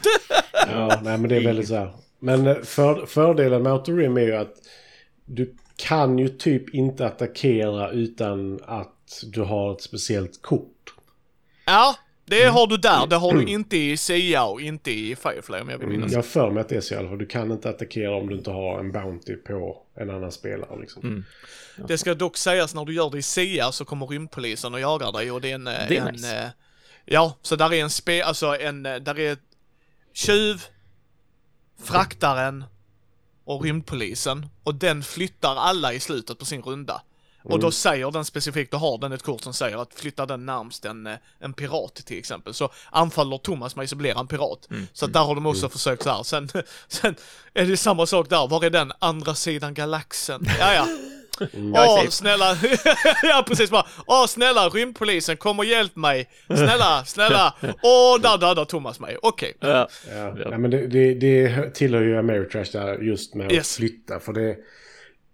[0.53, 1.93] Ja, nej men det är väldigt så här.
[2.21, 4.55] Men eh, för, fördelen med Autorim är ju att
[5.25, 10.95] du kan ju typ inte attackera utan att du har ett speciellt kort.
[11.67, 12.55] Ja, det Mm.
[12.55, 13.07] har du där.
[13.07, 16.13] Det har du inte i Sia och inte i Firefly om jag vill minnas.
[16.13, 17.19] Jag har för mig att det är så i alla fall.
[17.19, 21.03] Du kan inte attackera om du inte har en Bounty på en annan spelare liksom.
[21.03, 21.25] Mm.
[21.89, 25.13] Det ska dock sägas när du gör det i Sia så kommer rymdpolisen och jagar
[25.13, 25.67] dig och det är en...
[25.67, 26.39] eh, Det är en nice.
[26.39, 26.49] eh,
[27.05, 29.37] Ja, så där är en spe, alltså en, eh, där är
[30.15, 30.63] tjuv,
[31.85, 32.65] fraktaren
[33.45, 37.03] och rymdpolisen och den flyttar alla i slutet på sin runda.
[37.43, 37.61] Och Mm.
[37.61, 40.85] då säger den specifikt, då har den ett kort som säger att flytta den närmst
[40.85, 42.55] en, eh, en pirat till exempel.
[42.55, 44.67] Så anfaller Thomas mig så blir han pirat.
[44.71, 44.87] Mm.
[44.93, 46.23] Så där har de också försökt så här.
[46.23, 46.49] Sen,
[46.89, 47.15] sen
[47.55, 50.47] är det samma sak där, var är den andra sidan galaxen?
[50.59, 50.87] Ja, ja.
[51.53, 52.57] Jag Åh, snälla,
[53.23, 58.65] ja precis bara, åh snälla rymdpolisen kom och hjälp mig, snälla, snälla, åh där dödar
[58.65, 59.55] Thomas mig, okej.
[59.61, 59.69] Ja.
[59.69, 59.89] Ja.
[60.39, 60.49] Ja.
[60.51, 63.61] Nej, men det, det, det tillhör ju Ameritrash där just med Yes.
[63.73, 64.21] att flytta.
[64.21, 64.57] För det,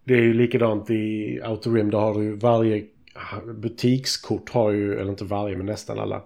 [0.04, 1.90] det är ju likadant i Autorim.
[1.90, 2.84] Där har du ju varje
[3.54, 6.22] butikskort har ju, eller inte varje men nästan alla,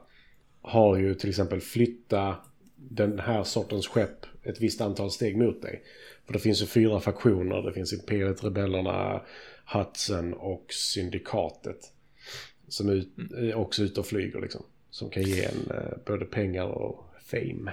[0.62, 2.34] har ju till exempel flytta
[2.76, 5.82] den här sortens skepp ett visst antal steg mot dig.
[6.26, 7.62] För det finns ju fyra faktioner.
[7.62, 9.20] Det finns Imperiet, Rebellerna,
[9.72, 11.92] Hudson och Syndikatet.
[12.68, 14.62] Som är ut, är också ute och flyger liksom.
[14.90, 17.72] Som kan ge en eh, både pengar och fame.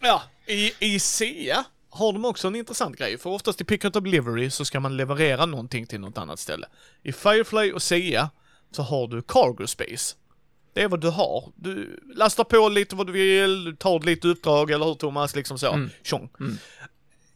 [0.00, 3.92] Ja, i, i SEA har de också en intressant grej, för oftast i Pick Up
[3.92, 6.66] Delivery så ska man leverera någonting till något annat ställe.
[7.02, 8.30] I Firefly och SEA
[8.70, 10.16] så har du Cargo Space.
[10.72, 11.52] Det är vad du har.
[11.56, 15.36] Du lastar på lite vad du vill, du tar lite uppdrag, eller hur Thomas?
[15.36, 15.72] Liksom så.
[15.72, 15.90] Mm.
[16.02, 16.28] Tjong.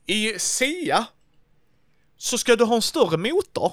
[0.07, 1.07] I SEA
[2.25, 3.73] så ska du ha en större motor.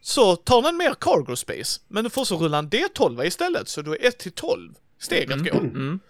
[0.00, 3.82] Så tar den mer cargo space, men du får så rulla en D12 istället, så
[3.82, 5.58] du är 1 till 12 steg att gå.
[5.58, 6.00] Mm.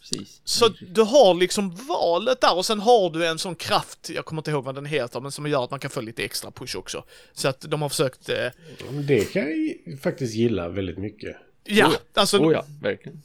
[0.00, 0.40] Precis.
[0.44, 4.40] Så du har liksom valet där och sen har du en sån kraft, jag kommer
[4.40, 6.76] inte ihåg vad den heter, men som gör att man kan få lite extra push
[6.76, 7.04] också.
[7.32, 8.46] Så att de har försökt, eh,
[9.06, 11.36] Det kan jag ju faktiskt gilla väldigt mycket.
[11.64, 11.98] ja, Oh ja.
[12.20, 13.22] alltså, Oh ja, verkligen.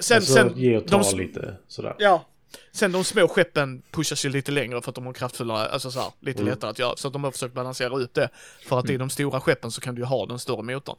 [0.00, 1.96] sen, alltså sen, ge och ta de, lite sådär.
[1.98, 2.24] ja.
[2.72, 6.00] Sen de små skeppen pushas ju lite längre för att de har kraftfullare, alltså så
[6.00, 6.96] här, lite lättare att göra.
[6.96, 8.28] Så att de har försökt balansera ut det.
[8.66, 10.96] För att i de stora skeppen så kan du ju ha den större motorn.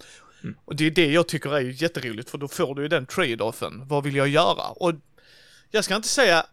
[0.66, 3.88] Och det är det jag tycker är jätteroligt, för då får du ju den trade-offen.
[3.88, 4.70] Vad vill jag göra?
[4.70, 4.94] Och
[5.72, 6.46] jag ska inte säga...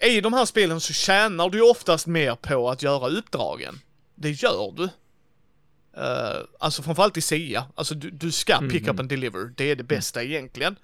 [0.00, 3.80] I de här spelen så tjänar du oftast mer på att göra uppdragen.
[4.14, 4.82] Det gör du.
[4.82, 7.66] Uh, alltså framförallt i SIA.
[7.74, 9.52] Alltså du, du ska pick up and deliver.
[9.56, 10.76] Det är det bästa egentligen.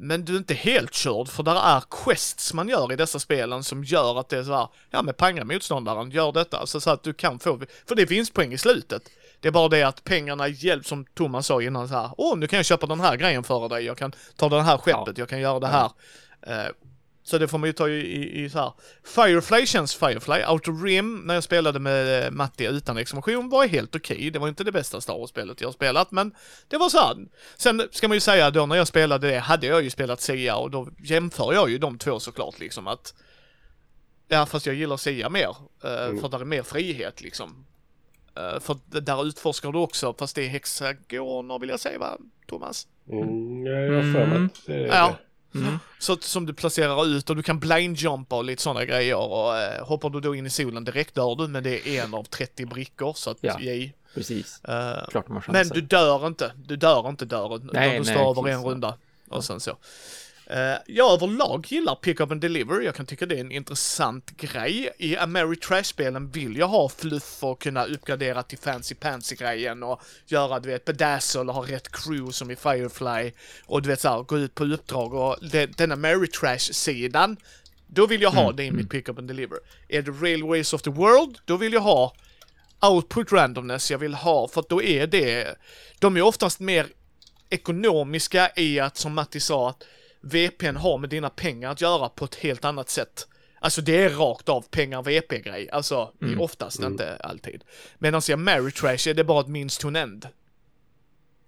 [0.00, 3.64] Men du är inte helt körd för där är quests man gör i dessa spelen
[3.64, 6.58] som gör att det är så här, ja men panga motståndaren, gör detta.
[6.58, 9.02] Alltså så att du kan få, för det finns poäng i slutet.
[9.40, 12.46] Det är bara det att pengarna hjälper, som Thomas sa innan så här, åh nu
[12.46, 15.28] kan jag köpa den här grejen för dig, jag kan ta det här skeppet, jag
[15.28, 15.90] kan göra det här.
[16.42, 16.72] Eh,
[17.28, 18.72] så det får man ju ta i, i, i så här.
[19.04, 20.44] Firefly känns Firefly.
[20.48, 24.30] Outer Rim, när jag spelade med eh, Matti utan exklamation, var helt okej.
[24.30, 26.34] Det var inte det bästa Star Wars-spelet jag har spelat, men
[26.68, 27.16] det var så här.
[27.56, 30.56] Sen ska man ju säga då när jag spelade det, hade jag ju spelat Sia
[30.56, 33.14] och då jämför jag ju de två såklart liksom att
[34.30, 35.48] Ja, fast jag gillar Sia mer.
[35.84, 37.64] eh, För där är mer frihet liksom.
[38.36, 42.16] Eh, för där utforskar du också, fast det är hexagoner vill jag säga va,
[42.46, 42.86] Thomas?
[43.12, 44.44] Mm, jag har för mig Mm.
[44.46, 45.16] att det är Ja.
[45.52, 45.78] Det.
[45.98, 49.86] Så som du placerar ut och du kan blindjumpa och lite sådana grejer och eh,
[49.86, 52.66] hoppar du då in i solen direkt dör du men det är en av 30
[52.66, 53.60] brickor så att Ja.
[53.60, 53.92] yay.
[54.14, 54.64] Precis.
[54.64, 55.52] Eh, Klart chanser.
[55.52, 58.94] men du dör inte, du dör inte utan Nej, du nej, står över en runda
[59.28, 59.76] och sen så.
[60.50, 64.36] Uh, jag överlag gillar Pick Up and Deliver, jag kan tycka det är en intressant
[64.36, 64.90] grej.
[64.98, 70.60] I Ameritrash-spelen vill jag ha fluff och kunna uppgradera till fancy pansy grejen och göra
[70.60, 73.32] du vet bedazzle och ha rätt crew som i Firefly
[73.66, 77.36] och du vet såhär gå ut på uppdrag och det, den Ameritrash-sidan
[77.86, 79.58] då vill jag ha det i mitt Pick Up and Deliver.
[79.88, 82.14] Är det Railways of the World, då vill jag ha
[82.80, 85.58] output randomness jag vill ha, för att då är det,
[85.98, 86.86] de är oftast mer
[87.50, 89.84] ekonomiska i att, som Matti sa, att
[90.20, 93.28] VPn har med dina pengar att göra på ett helt annat sätt.
[93.60, 96.40] Alltså det är rakt av pengar VP-grej, alltså Mm.
[96.40, 97.64] oftast, inte alltid.
[97.98, 100.28] Medan i Ameritrash är det bara ett means to end.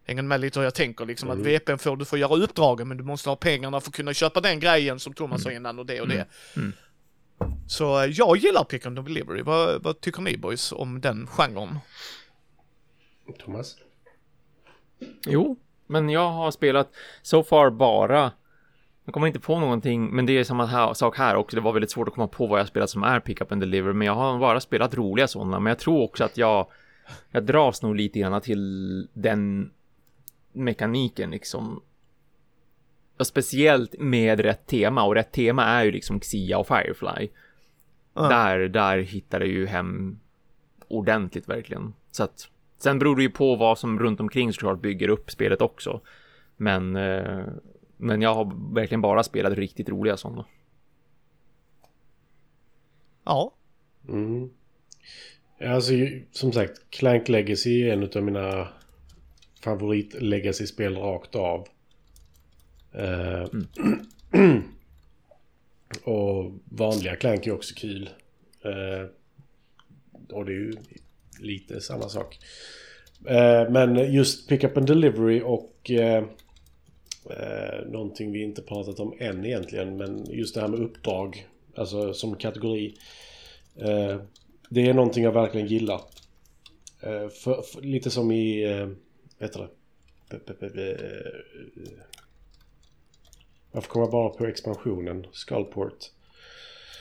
[0.04, 2.96] Hänger med lite hur jag tänker liksom att VPn får du får göra uppdragen men
[2.96, 5.86] du måste ha pengarna för att kunna köpa den grejen som Thomas sa innan och
[5.86, 6.26] det och det.
[6.56, 6.72] Mm.
[7.68, 9.42] Så eh, jag gillar Pick and Delivery.
[9.42, 11.78] Vad, vad tycker ni boys om den genren?
[13.44, 13.76] Thomas?
[15.26, 15.56] Jo,
[15.86, 16.92] men jag har spelat
[17.22, 18.32] so far bara
[19.10, 21.56] jag kommer inte på någonting, men det är samma här, sak här också.
[21.56, 23.62] Det var väldigt svårt att komma på vad jag spelat som är Pick Up and
[23.62, 25.60] Deliver, men jag har bara spelat roliga sådana.
[25.60, 26.66] Men jag tror också att jag,
[27.30, 29.70] jag dras nog lite grann till den
[30.52, 31.82] mekaniken liksom.
[33.18, 37.28] Och speciellt med rätt tema, och rätt tema är ju liksom Xia och Firefly.
[38.14, 38.22] Ja.
[38.22, 40.18] Där, där hittar det ju hem
[40.88, 41.94] ordentligt verkligen.
[42.10, 42.48] Så att
[42.78, 46.00] sen beror det ju på vad som runt omkring såklart bygger upp spelet också.
[46.56, 47.44] Men, eh,
[48.00, 50.44] men jag har verkligen bara spelat riktigt roliga sådana.
[53.24, 53.54] Ja.
[54.08, 54.50] Mm.
[55.60, 55.92] Alltså
[56.30, 58.68] som sagt, Clank Legacy är en av mina
[59.60, 61.68] favorit Legacy-spel rakt av.
[62.92, 63.44] Eh,
[66.04, 68.10] och vanliga Clank är också kul.
[68.64, 69.08] Eh,
[70.36, 70.74] och det är ju
[71.40, 72.38] lite samma sak.
[73.26, 75.90] Eh, men just Pick Up and Delivery och
[77.30, 79.96] eh, eh, någonting vi inte pratat om än egentligen.
[79.96, 82.94] Men just det här med uppdrag, alltså som kategori.
[83.76, 84.20] Eh,
[84.68, 86.00] det är någonting jag verkligen gillar.
[87.00, 88.86] Eh, för, för, lite som i, eh,
[89.38, 89.68] vad heter det?
[90.30, 91.32] Eh,
[93.72, 95.26] Varför kommer jag bara på expansionen?
[95.32, 96.10] Skullport.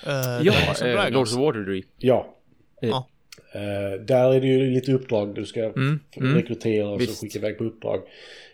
[0.07, 1.85] Uh, Ja, eh, Lords of Waterdeep.
[1.97, 2.35] Ja.
[2.81, 3.07] Ja.
[3.53, 6.35] Eh, där är det ju lite uppdrag du ska Mm, mm.
[6.35, 8.01] rekrytera och så skicka iväg på uppdrag.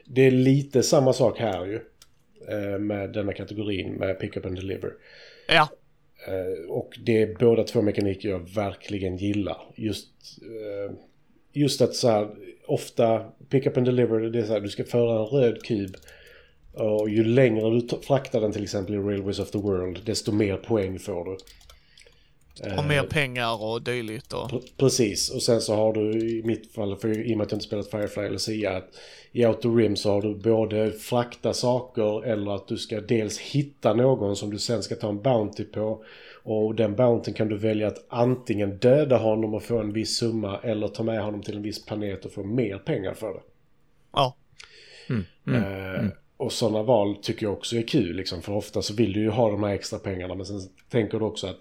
[0.06, 1.80] Det är lite samma sak här ju.
[2.50, 4.94] eh, Med denna kategorin med Pick Up and Deliver.
[5.48, 5.70] Ja.
[6.28, 9.58] Eh, Och det är båda två mekaniker jag verkligen gillar.
[9.76, 10.08] Just,
[10.42, 10.96] eh,
[11.54, 12.28] just att så här,
[12.68, 15.96] ofta pick up and deliver, det är så här, du ska föra en röd kub.
[16.74, 20.58] Och ju längre du fraktar den till exempel i Railways of the World, desto mer
[20.58, 21.38] poäng får du.
[22.78, 24.50] Och mer pengar och dylikt och...
[24.50, 27.52] Pre- Precis, och sen så har du i mitt fall, för i och med att
[27.52, 28.90] jag inte spelat Firefly eller Sia, att
[29.32, 33.94] i Outer Rim så har du både frakta saker eller att du ska dels hitta
[33.94, 36.04] någon som du sen ska ta en Bounty på.
[36.44, 40.60] Och den Bountyn kan du välja att antingen döda honom och få en viss summa
[40.64, 43.42] eller ta med honom till en viss planet och få mer pengar för det.
[44.14, 44.36] Ja.
[45.56, 46.06] Eh,
[46.38, 49.30] och sådana val tycker jag också är kul liksom, för ofta så vill du ju
[49.30, 51.60] ha de här extra pengarna men sen tänker du också att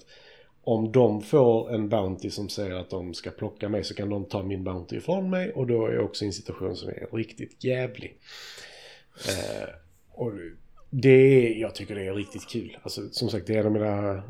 [0.65, 4.25] om de får en Bounty som säger att de ska plocka mig så kan de
[4.25, 7.17] ta min Bounty ifrån mig och då är jag också i en situation som är
[7.17, 8.19] riktigt jävlig.
[9.29, 9.69] Eh,
[10.11, 10.33] och
[10.91, 12.79] det är, jag tycker det är riktigt kul.
[12.83, 14.23] Alltså som sagt det är en av mina...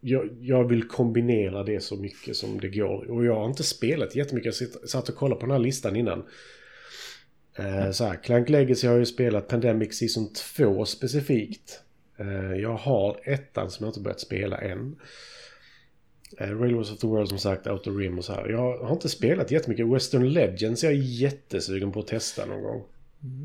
[0.00, 3.10] Jag, jag vill kombinera det så mycket som det går.
[3.10, 4.60] Och jag har inte spelat jättemycket.
[4.60, 6.24] Jag satt och kollade på den här listan innan.
[7.58, 11.82] Eh, så här, Clank Legacy har jag ju spelat Pandemic Season 2 specifikt.
[12.18, 14.96] Eh, jag har ettan som jag inte börjat spela än.
[16.38, 18.48] Eh, Railways of the World som sagt, Outer Rim och så här.
[18.48, 19.86] Jag har inte spelat jättemycket.
[19.86, 22.84] Western Legends är jag jättesugen på att testa någon gång.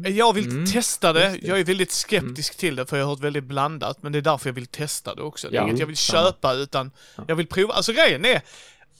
[0.05, 1.39] Jag vill Mm, testa det.
[1.41, 4.03] Jag är väldigt skeptisk till det för jag har hört väldigt blandat.
[4.03, 5.49] Men det är därför jag vill testa det också.
[5.49, 6.23] Det är Ja, inget jag vill samma.
[6.27, 6.91] köpa utan
[7.27, 7.73] jag vill prova.
[7.73, 8.41] Alltså grejen är,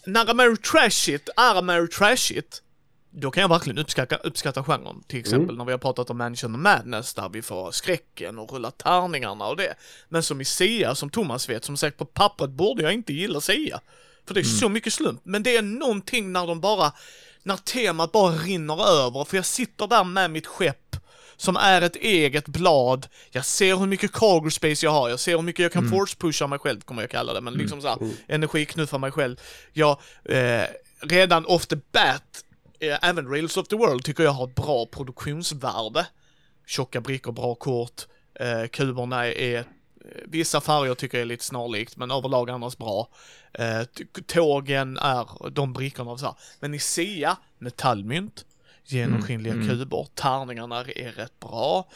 [0.06, 2.62] när Ameri Trashit är Ameri Trashit,
[3.12, 5.04] då kan jag verkligen uppskatta, uppskatta genren.
[5.08, 8.72] Till exempel när vi har pratat om Mansion Madness där vi får skräcken och rulla
[8.72, 9.76] tärningarna och det.
[10.10, 13.42] Men som i Sia, som Thomas vet, som sagt på pappret borde jag inte gilla
[13.42, 13.82] Sia.
[14.28, 15.22] För det är så mycket slump.
[15.24, 16.94] Men det är någonting när de bara,
[17.44, 19.24] när temat bara rinner över.
[19.24, 20.96] För jag sitter där med mitt skepp
[21.38, 23.08] som är ett eget blad.
[23.32, 26.18] Jag ser hur mycket cargo space jag har, jag ser hur mycket jag kan force
[26.18, 27.98] pusha mig själv, kommer jag kalla det, men liksom såhär,
[28.28, 29.40] energiknuffa mig själv.
[29.74, 30.64] Jag, eh,
[31.02, 32.44] redan off the bat,
[32.82, 36.08] även Rails of the World tycker jag har ett bra produktionsvärde.
[36.68, 38.08] Tjocka brickor, bra kort,
[38.40, 39.66] eh, kuberna är eh,
[40.26, 43.10] Vissa färger tycker jag är lite snarlikt, men överlag annars bra.
[43.54, 43.82] Eh,
[44.28, 46.36] tågen är de brickorna och så här.
[46.60, 48.46] Men i Sia, metallmynt,
[48.86, 51.88] genomskinliga kuber, tärningarna är rätt bra.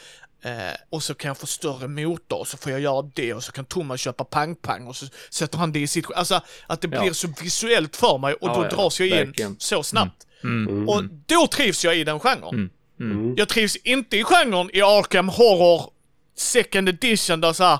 [0.42, 0.52] Eh,
[0.90, 3.52] och så kan jag få större motor och så får jag göra det och så
[3.52, 6.12] kan Thomas köpa pang-pang och så sätter han det i sitt...
[6.14, 7.00] Alltså att det Ja.
[7.00, 9.56] blir så visuellt för mig och Ja, då ja, dras jag in verkligen.
[9.58, 10.25] så snabbt.
[10.44, 10.88] Mm.
[10.88, 12.54] Och då trivs jag i den genren.
[12.54, 12.70] Mm.
[13.00, 13.34] Mm.
[13.36, 15.90] Jag trivs inte i genren i Arkham Horror
[16.36, 17.78] Second Edition där så här.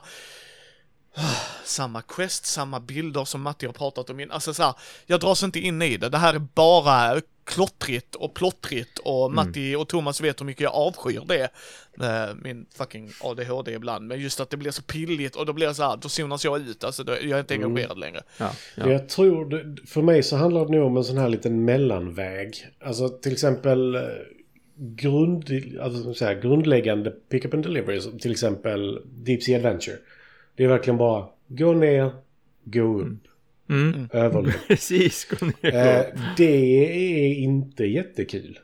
[1.65, 4.27] Samma quest, samma bilder som Matti har pratat om.
[4.31, 4.75] Alltså så här,
[5.07, 6.09] jag dras inte in i det.
[6.09, 10.75] Det här är bara klottrigt och plottrigt och Matti och Thomas vet hur mycket jag
[10.75, 11.49] avskyr det.
[12.07, 14.07] Eh, Min fucking ADHD ibland.
[14.07, 16.45] Men just att det blir så pilligt och då blir det så här, då zonas
[16.45, 16.85] jag ut.
[16.85, 18.23] Alltså då, jag är inte engagerad längre.
[18.39, 18.91] Ja, ja.
[18.91, 22.55] Jag tror, för mig så handlar det nog om en sån här liten mellanväg.
[22.85, 24.01] Alltså till exempel eh,
[24.79, 25.51] grund,
[25.83, 29.97] alltså, så här, grundläggande pick-up and delivery, som till exempel Deep Sea Adventure.
[30.57, 32.11] Det är verkligen bara gå ner,
[32.65, 33.23] gå upp,
[33.71, 34.09] Mm.
[34.13, 34.53] överlev.
[34.69, 35.75] Precis, gå ner.
[35.77, 36.05] Eh,
[36.37, 36.85] det
[37.25, 38.59] är inte jättekul.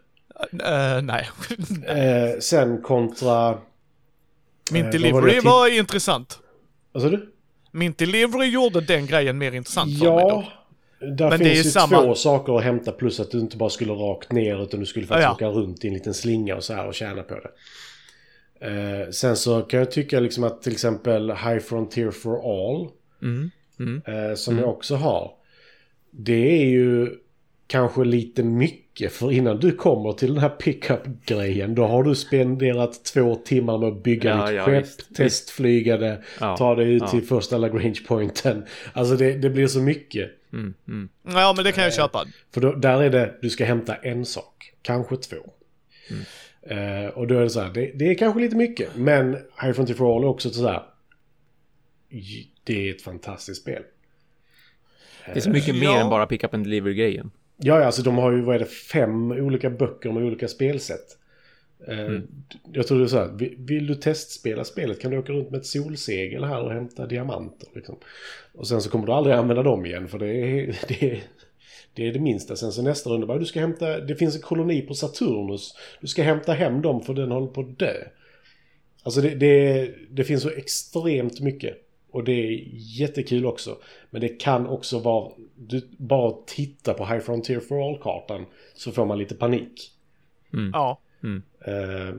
[0.64, 1.28] Eh, nej.
[1.86, 3.58] Eh, sen kontra...
[4.72, 6.38] Min Eh, var delivery det var, till- intressant.
[6.92, 7.32] Vad sa du?
[7.70, 10.44] Min delivery gjorde den grejen mer intressant för mig Ja,
[11.00, 13.56] där Men det finns är ju samma- två saker att hämta plus att du inte
[13.56, 15.32] bara skulle rakt ner utan du skulle faktiskt Ja.
[15.32, 17.50] åka runt i en liten slinga och så här och tjäna på det.
[18.62, 22.88] Eh, sen så kan jag tycka liksom att till exempel High Frontier for All
[23.22, 23.50] Mm.
[23.78, 24.02] Mm.
[24.06, 25.30] eh, som jag också har.
[26.10, 27.10] Det är ju
[27.66, 33.04] kanske lite mycket för innan du kommer till den här pickup-grejen då har du spenderat
[33.04, 36.92] två timmar med att bygga Ja, ditt ja, skepp, visst, testflyga det, Ja, ta dig
[36.94, 37.08] ut ja.
[37.08, 38.64] till första Lagrange pointen.
[38.92, 40.30] Alltså det, det blir så mycket.
[40.52, 40.74] Mm.
[40.88, 41.08] Mm.
[41.26, 42.24] Ja, men det kan jag köpa.
[42.54, 45.36] För då, där är det, du ska hämta en sak, kanske två.
[46.62, 48.96] Eh, och då är det så här, det, det är kanske lite mycket.
[48.96, 49.32] Men
[49.62, 50.82] High Frontier for All är också så här,
[52.64, 53.82] det är ett fantastiskt spel.
[55.26, 56.00] Det är så mycket mer Ja.
[56.00, 57.30] än bara pick up and deliver-grejen.
[57.56, 61.18] Ja, ja, alltså de har ju, vad är det, fem olika böcker med olika spelsätt.
[61.88, 62.18] Eh,
[62.72, 65.50] Jag tror det är så här, vi- vill du testspela spelet kan du åka runt
[65.50, 67.68] med ett solsegel här och hämta diamanter.
[67.74, 67.96] Liksom.
[68.54, 71.22] Och sen så kommer du aldrig använda dem igen för det är det, är,
[71.94, 72.56] det, är det minsta.
[72.56, 75.74] Sen så nästa runda bara, du ska hämta, det finns en koloni på Saturnus.
[76.00, 77.94] Du ska hämta hem dem för den håller på att dö.
[79.02, 81.88] Alltså det, det, det finns så extremt mycket.
[82.10, 83.78] Och det är jättekul också.
[84.10, 89.06] Men det kan också vara, du bara titta på High Frontier for All-kartan så får
[89.06, 89.92] man lite panik.
[90.72, 90.98] Ja.
[91.66, 92.14] Eh,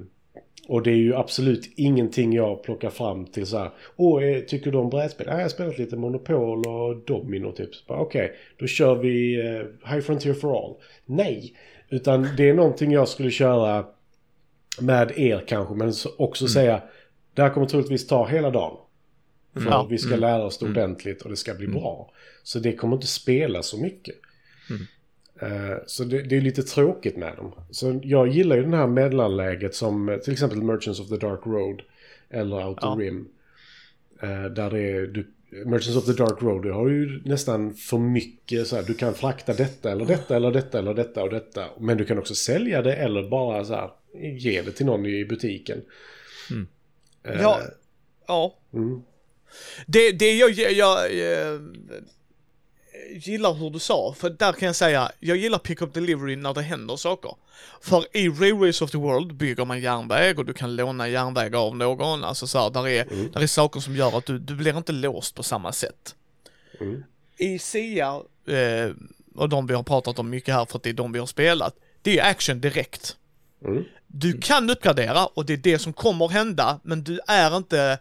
[0.67, 3.71] och det är ju absolut ingenting jag plockar fram till så här.
[3.95, 5.27] Åh, eh, tycker du om brädspel?
[5.29, 7.69] Ja, jag har spelat lite Monopol och Domino typ.
[7.87, 10.75] Okej, då kör vi eh, High Frontier for All.
[11.05, 11.53] Nej,
[11.89, 13.85] utan det är någonting jag skulle köra
[14.81, 15.73] med er kanske.
[15.75, 16.81] Men så också säga,
[17.33, 18.77] det här kommer troligtvis ta hela dagen.
[19.53, 19.87] För Ja.
[19.89, 22.11] vi ska lära oss det ordentligt och det ska bli bra.
[22.43, 24.15] Så det kommer inte spela så mycket.
[25.43, 27.51] Eh, Så det, det är lite tråkigt med dem.
[27.71, 31.39] Så jag gillar ju den här mellanläget som eh, till exempel Merchants of the Dark
[31.45, 31.81] Road
[32.29, 32.95] eller Outer Ja.
[32.99, 33.27] Rim.
[34.21, 35.27] Eh, Där det är, du,
[35.65, 39.13] Merchants of the Dark Road, du har ju nästan för mycket så här, du kan
[39.13, 41.65] frakta detta eller detta eller detta eller detta och detta.
[41.79, 43.89] Men du kan också sälja det eller bara så här,
[44.37, 45.81] ge det till någon i butiken.
[47.23, 47.59] Eh, Ja.
[48.27, 48.57] Ja.
[48.73, 49.01] Mm.
[49.87, 51.61] Det, det jag, jag, jag
[53.11, 56.61] gillar hur du sa, för där kan jag säga, jag gillar pick-up delivery när det
[56.61, 57.35] händer saker.
[57.81, 61.77] För i Railways of the World bygger man järnväg och du kan låna järnväg av
[61.77, 64.77] någon, alltså så här, där är, där är saker som gör att du, du blir
[64.77, 66.15] inte låst på samma sätt.
[66.79, 67.03] Mm.
[67.37, 68.91] I SIA, eh,
[69.35, 71.25] och de vi har pratat om mycket här för att det är de vi har
[71.25, 73.17] spelat, det är action direkt.
[73.65, 73.83] Mm.
[74.07, 77.99] Du kan uppgradera och det är det som kommer hända, men du är inte...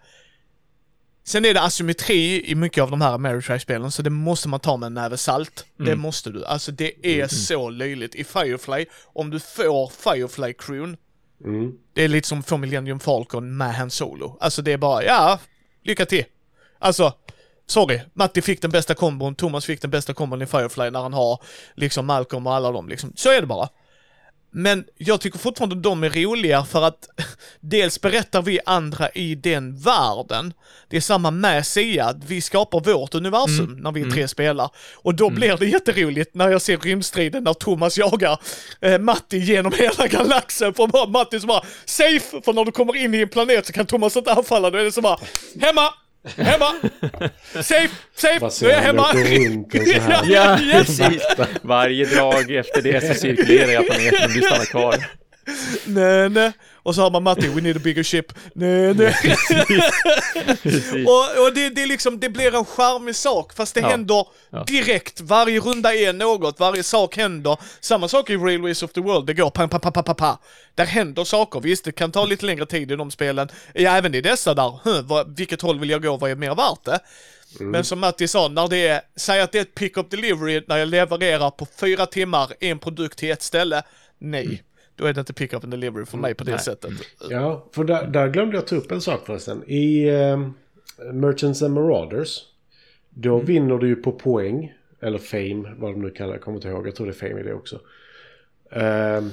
[1.25, 4.77] Sen är det asymmetri i mycket av de här Ameritrash-spelen, så det måste man ta
[4.77, 5.65] med en näve salt.
[5.77, 6.45] Det måste du.
[6.45, 8.15] Alltså det är så löjligt.
[8.15, 10.97] I Firefly, om du får Firefly-crewn,
[11.45, 11.73] Mm.
[11.95, 14.37] det är lite som få Millennium Falcon med Han Solo.
[14.41, 15.39] Alltså det är bara, ja,
[15.85, 16.25] lycka till.
[16.79, 17.13] Alltså,
[17.67, 21.13] sorry, Matti fick den bästa kombon, Thomas fick den bästa kombon i Firefly när han
[21.13, 21.43] har
[21.75, 23.13] liksom Malcolm och alla dem liksom.
[23.17, 23.69] Så är det bara.
[24.55, 27.09] Men jag tycker fortfarande de är roliga för att
[27.61, 30.53] dels berättar vi andra i den världen.
[30.89, 34.71] Det är samma med Sia, vi skapar vårt universum när vi tre spelar.
[34.95, 38.41] Och då blir det jätteroligt när jag ser rymdstriden när Thomas jagar
[38.81, 40.75] eh, Matti genom hela galaxen.
[40.75, 43.73] För bara Matti som bara safe, för när du kommer in i en planet så
[43.73, 44.71] kan Thomas inte anfalla.
[44.71, 45.19] Då är det som bara
[45.61, 45.95] hemma,
[46.37, 46.75] hemma,
[47.55, 49.07] safe, safe, nu är jag hemma.
[50.25, 51.23] Ja, precis.
[51.63, 54.95] Varje drag efter det så cirkulerar jag planeten och du stannar kvar.
[55.87, 56.53] Nej, nej.
[56.85, 58.33] Och så har man Matti, we need a bigger ship.
[58.55, 59.15] Nej, nej.
[61.07, 63.89] Och, och det, det, liksom, det blir en charmig sak, fast det Ja.
[63.89, 64.65] händer Ja.
[64.65, 65.21] direkt.
[65.21, 67.57] Varje runda är något, varje sak händer.
[67.81, 70.39] Samma sak i Railways of the World, det går pa, pa, pa, pa, pa, pa.
[70.75, 73.49] Där händer saker, visst det kan ta lite längre tid i de spelen.
[73.75, 76.55] Ja, även i dessa där, huh, vad, vilket håll vill jag gå, vad är mer
[76.55, 76.99] värt det?
[77.61, 80.77] Men som Matti sa, när det är, säg att det är ett pick-up delivery när
[80.77, 83.83] jag levererar på fyra timmar en produkt till ett ställe.
[84.19, 84.63] Nej,
[85.03, 86.61] då är det inte pick-up and delivery för mig på det Nej.
[86.61, 86.93] sättet.
[87.31, 89.65] Ja, för där, där glömde jag ta upp en sak förresten.
[89.67, 90.49] I eh,
[91.13, 92.39] Merchants and Marauders,
[93.11, 94.73] då vinner du ju på poäng.
[95.01, 96.39] Eller fame, vad de nu kallar det.
[96.39, 96.87] Kommer inte ihåg.
[96.87, 97.81] Jag tror det är fame i det också.
[98.71, 99.31] Ehm,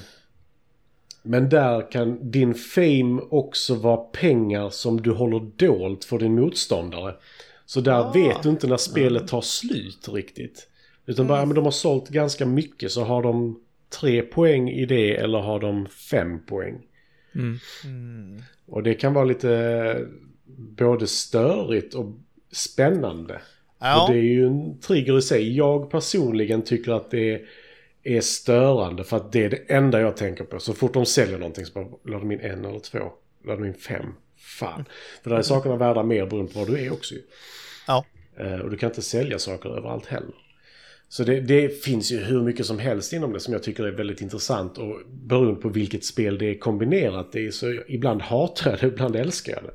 [1.23, 7.15] men där kan din fame också vara pengar som du håller dolt för din motståndare.
[7.65, 10.67] Så där vet du inte när spelet tar slut riktigt.
[11.05, 13.59] Utan bara, ja, men de har sålt ganska mycket så har de
[13.89, 16.85] tre poäng i det eller har de fem poäng.
[18.65, 20.07] Och det kan vara lite
[20.57, 22.15] både störigt och
[22.51, 23.41] spännande.
[23.79, 24.03] Ja.
[24.03, 25.57] Och det är ju en trigger i sig.
[25.57, 27.41] Jag personligen tycker att det
[28.03, 30.59] är störande för att det är det enda jag tänker på.
[30.59, 32.99] Så fort de säljer någonting så bara, la de in en eller två,
[33.45, 34.13] la de in fem.
[34.37, 34.85] Fan.
[35.23, 37.21] För där är sakerna värda mer beroende på var du är också ju.
[37.87, 38.05] Ja.
[38.37, 40.33] Eh, och du kan inte sälja saker överallt heller.
[41.09, 43.91] Så det, det, finns ju hur mycket som helst inom det som jag tycker är
[43.91, 44.77] väldigt intressant.
[44.77, 49.15] Och beroende på vilket spel det är kombinerat i så ibland hatar jag det, ibland
[49.15, 49.73] älskar jag det.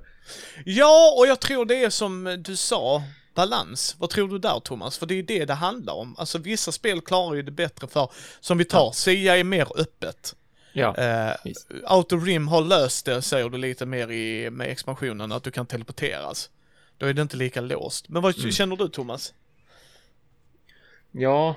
[0.64, 3.02] Ja, och jag tror det är som du sa,
[3.34, 3.96] balans.
[3.98, 4.98] Vad tror du där Thomas?
[4.98, 6.14] För det är det det handlar om.
[6.18, 8.10] Alltså vissa spel klarar ju det bättre för,
[8.40, 10.34] som vi tar, Sia är mer öppet.
[10.72, 11.36] Ja, Eh.
[11.96, 15.66] Outer Rim har löst det, säger du lite mer i, med expansionen, att du kan
[15.66, 16.50] teleporteras.
[16.98, 18.08] Då är det inte lika låst.
[18.08, 19.32] Men vad känner du Thomas?
[21.16, 21.56] Ja.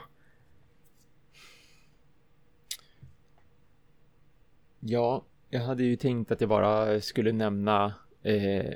[4.80, 7.94] Ja, jag hade ju tänkt att jag bara skulle nämna
[8.24, 8.74] eh,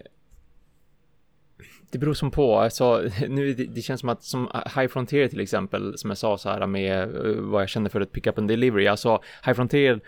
[1.91, 5.39] det beror som på, alltså, nu, det, det känns som att som High Frontier till
[5.39, 8.38] exempel, som jag sa så här med eh, vad jag känner för ett pick up
[8.38, 9.99] and delivery, alltså High Frontier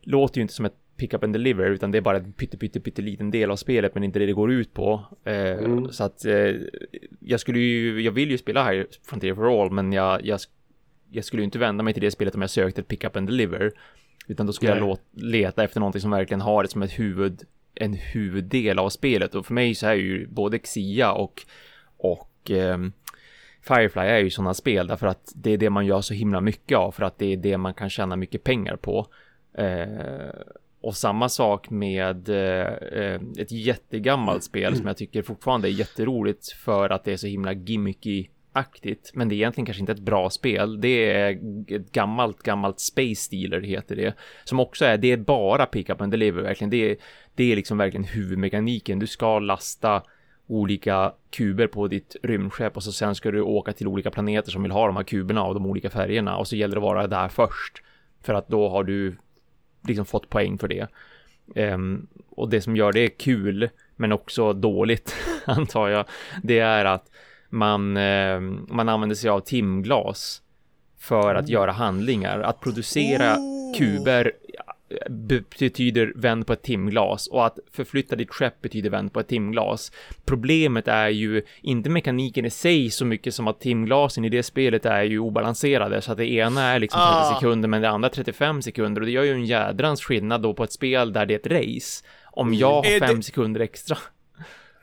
[0.00, 2.56] låter ju inte som ett pick up and deliver utan det är bara en pytte,
[2.56, 5.04] pytte, pytte liten del av spelet men inte det det går ut på.
[5.24, 5.92] Eh, Mm.
[5.92, 6.54] Så att eh,
[7.20, 10.40] jag skulle ju, jag vill ju spela High Frontier for All men jag, jag,
[11.10, 13.16] jag skulle ju inte vända mig till det spelet om jag sökte ett pick up
[13.16, 13.72] and deliver.
[14.26, 14.88] Utan då skulle jag Nej.
[14.88, 17.42] låt, leta efter någonting som verkligen har det som ett huvud,
[17.74, 21.42] en huvuddel av spelet och för mig så är ju både Xia och,
[21.96, 22.92] och ehm,
[23.60, 26.78] Firefly är ju sådana spel därför att det är det man gör så himla mycket
[26.78, 29.06] av för att det är det man kan tjäna mycket pengar på.
[29.54, 30.28] Eh,
[30.82, 36.52] och samma sak med eh, eh, ett jättegammalt spel som jag tycker fortfarande är jätteroligt
[36.52, 39.10] för att det är så himla gimmicky-aktigt.
[39.14, 40.80] Men det är egentligen kanske inte ett bra spel.
[40.80, 41.30] Det är
[41.68, 44.14] ett gammalt, gammalt Space Dealer heter det.
[44.44, 46.70] Som också är, det är bara pick up and deliver verkligen.
[46.70, 46.96] Det är,
[47.34, 48.98] det är liksom verkligen huvudmekaniken.
[48.98, 50.02] Du ska lasta
[50.46, 54.62] olika kuber på ditt rymdskepp och så sen ska du åka till olika planeter som
[54.62, 57.06] vill ha de här kuberna och de olika färgerna och så gäller det att vara
[57.06, 57.82] där först
[58.22, 59.16] för att då har du
[59.88, 60.88] liksom fått poäng för det.
[61.54, 65.14] Ehm, och det som gör det kul men också dåligt
[65.44, 66.06] antar jag
[66.42, 67.10] det är att
[67.48, 70.42] man, ehm, man använder sig av timglas
[70.98, 72.40] för att göra handlingar.
[72.40, 73.36] Att producera
[73.72, 73.78] Oh.
[73.78, 74.32] kuber
[75.58, 79.92] betyder vänd på ett timglas och att förflytta ditt skepp betyder vänd på ett timglas.
[80.24, 84.86] Problemet är ju inte mekaniken i sig så mycket som att timglasen i det spelet
[84.86, 87.34] är ju obalanserade så att det ena är liksom 30 Ah.
[87.34, 90.64] sekunder men det andra 35 sekunder och det gör ju en jädrans skillnad då på
[90.64, 92.04] ett spel där det är ett race.
[92.24, 93.98] Om jag har Är det- fem sekunder extra.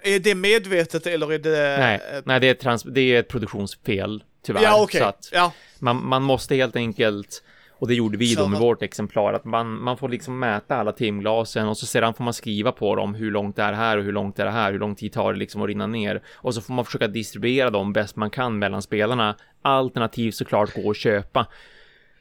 [0.03, 1.78] Är det medvetet eller är det...
[1.80, 4.64] Nej, nej det, är ett trans- det är ett produktionsfel tyvärr.
[4.64, 4.99] Ja, okej.
[5.01, 5.51] Så att Ja.
[5.80, 7.43] man, man måste helt enkelt
[7.80, 10.92] och det gjorde vi då med vårt exemplar, att man, man får liksom mäta alla
[10.92, 14.04] timglasen och så sedan får man skriva på dem hur långt det är här och
[14.04, 16.56] hur långt är det här, hur lång tid tar det liksom att rinna ner och
[16.56, 19.36] så får man försöka distribuera dem bäst man kan mellan spelarna.
[19.62, 21.48] Alternativt såklart gå och köpa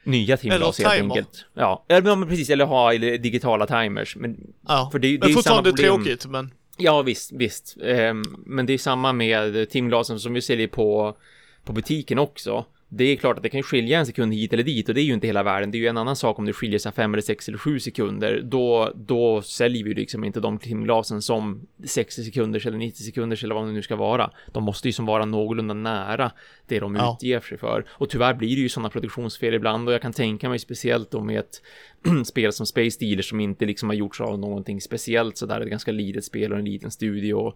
[0.03, 1.45] nya timglas helt enkelt.
[1.53, 4.15] Ja, men precis, eller ha eller digitala timers.
[4.15, 4.89] Men ja.
[4.91, 6.51] För det- det är men ju fortfarande tråkigt, men...
[6.77, 7.77] Ja, visst, visst.
[7.83, 11.17] Ehm, men det är samma med timglasen som vi säljer på,
[11.63, 12.65] på butiken också.
[12.91, 15.03] Det är klart att det kan skilja en sekund hit eller dit och det är
[15.03, 15.71] ju inte hela världen.
[15.71, 17.79] Det är ju en annan sak om det skiljer sig fem eller sex eller sju
[17.79, 18.41] sekunder.
[18.43, 23.55] Då, då säljer vi liksom inte de timglasen som 60 sekunders eller 90 sekunders eller
[23.55, 24.31] vad det nu ska vara.
[24.53, 26.31] De måste ju som vara någorlunda nära
[26.67, 27.17] det de Ja.
[27.21, 27.85] utger sig för.
[27.89, 31.21] Och tyvärr blir det ju sådana produktionsfel ibland och jag kan tänka mig speciellt då
[31.21, 31.61] med ett
[32.25, 35.69] spel som Space Dealer som inte liksom har gjorts av någonting speciellt så där ett
[35.69, 37.53] ganska litet spel och en liten studio.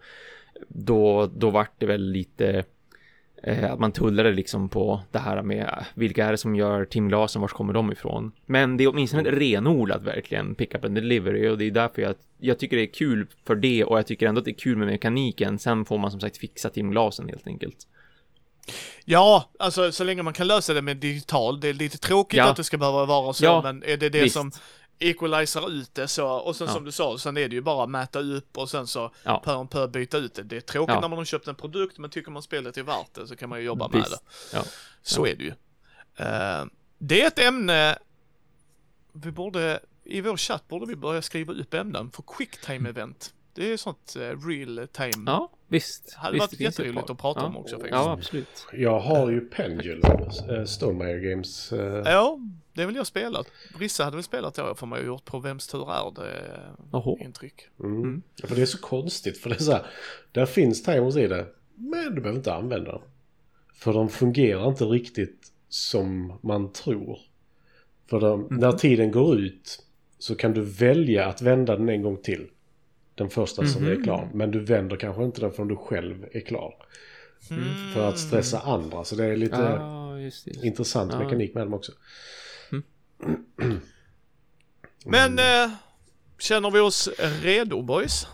[0.67, 2.63] Då, då vart det väl lite
[3.47, 7.41] att man tullade liksom på det här med eh, vilka är det som gör timglasen,
[7.41, 8.31] vars kommer de ifrån?
[8.45, 12.15] Men det är åtminstone renodlat verkligen pick up and delivery och det är därför jag,
[12.37, 14.77] jag tycker det är kul för det och jag tycker ändå att det är kul
[14.77, 15.59] med mekaniken.
[15.59, 17.77] Sen får man som sagt fixa timglasen helt enkelt.
[19.05, 21.59] Ja, alltså så länge man kan lösa det med digital.
[21.59, 22.49] Det är lite tråkigt Ja.
[22.49, 24.35] att det ska behöva vara så, Ja, men är det det visst.
[24.35, 24.51] som
[24.99, 26.73] equaliserar ut det så, och sen Ja.
[26.73, 29.41] som du sa, sen är det ju bara att mäta upp och sen så Ja.
[29.45, 30.43] pö om pö byta ut det.
[30.43, 30.99] Det är tråkigt Ja.
[31.01, 33.49] när man har köpt en produkt, men tycker man spelet är värt det så kan
[33.49, 34.11] man ju jobba med Visst.
[34.51, 34.57] det.
[34.57, 34.63] Ja.
[35.01, 35.53] Så är det ju.
[36.15, 36.65] Eh,
[36.97, 37.97] det är ett ämne
[39.13, 43.33] vi borde, i vår chatt borde vi börja skriva upp ämnen för quicktime event.
[43.53, 45.23] Det är sånt uh, real time.
[45.25, 46.13] Ja, visst.
[46.13, 47.45] Hade visst, varit det finns ett jätteroligt att prata ja.
[47.45, 47.93] om också faktiskt.
[47.93, 48.67] Ja, absolut.
[48.73, 50.01] Jag har ju Pendulum,
[50.49, 51.73] äh, Stonemaier Games.
[51.73, 52.39] eh, Ja,
[52.73, 53.47] det är väl jag spelat.
[53.79, 57.17] Rissa hade väl spelat det för mig och gjort på Vems tur är det Oho.
[57.19, 57.67] intryck.
[57.79, 58.21] Mm.
[58.35, 59.37] Ja, För det är så konstigt.
[59.37, 59.85] För det är så här,
[60.31, 61.45] där finns timers i det.
[61.75, 63.01] Men du behöver inte använda dem.
[63.73, 67.19] För de fungerar inte riktigt som man tror.
[68.09, 69.83] För de, när tiden går ut
[70.17, 72.47] så kan du välja att vända den en gång till.
[73.15, 74.29] Den första som är klar.
[74.33, 76.75] Men du vänder kanske inte den förrän du själv är klar.
[77.93, 79.03] För att stressa andra.
[79.03, 81.19] Så det är lite Ja, just just intressant Ja.
[81.19, 81.91] mekanik med dem också.
[85.05, 85.71] Men eh,
[86.39, 87.09] känner vi oss
[87.41, 88.27] redo boys?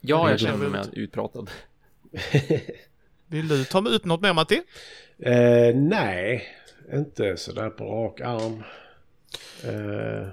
[0.00, 1.50] Ja, jag känner mig utpratad.
[3.26, 4.62] Vill du ta upp något mer Matti?
[5.18, 6.46] Eh, nej,
[6.92, 8.62] inte sådär på rak arm.
[9.64, 10.28] Eh,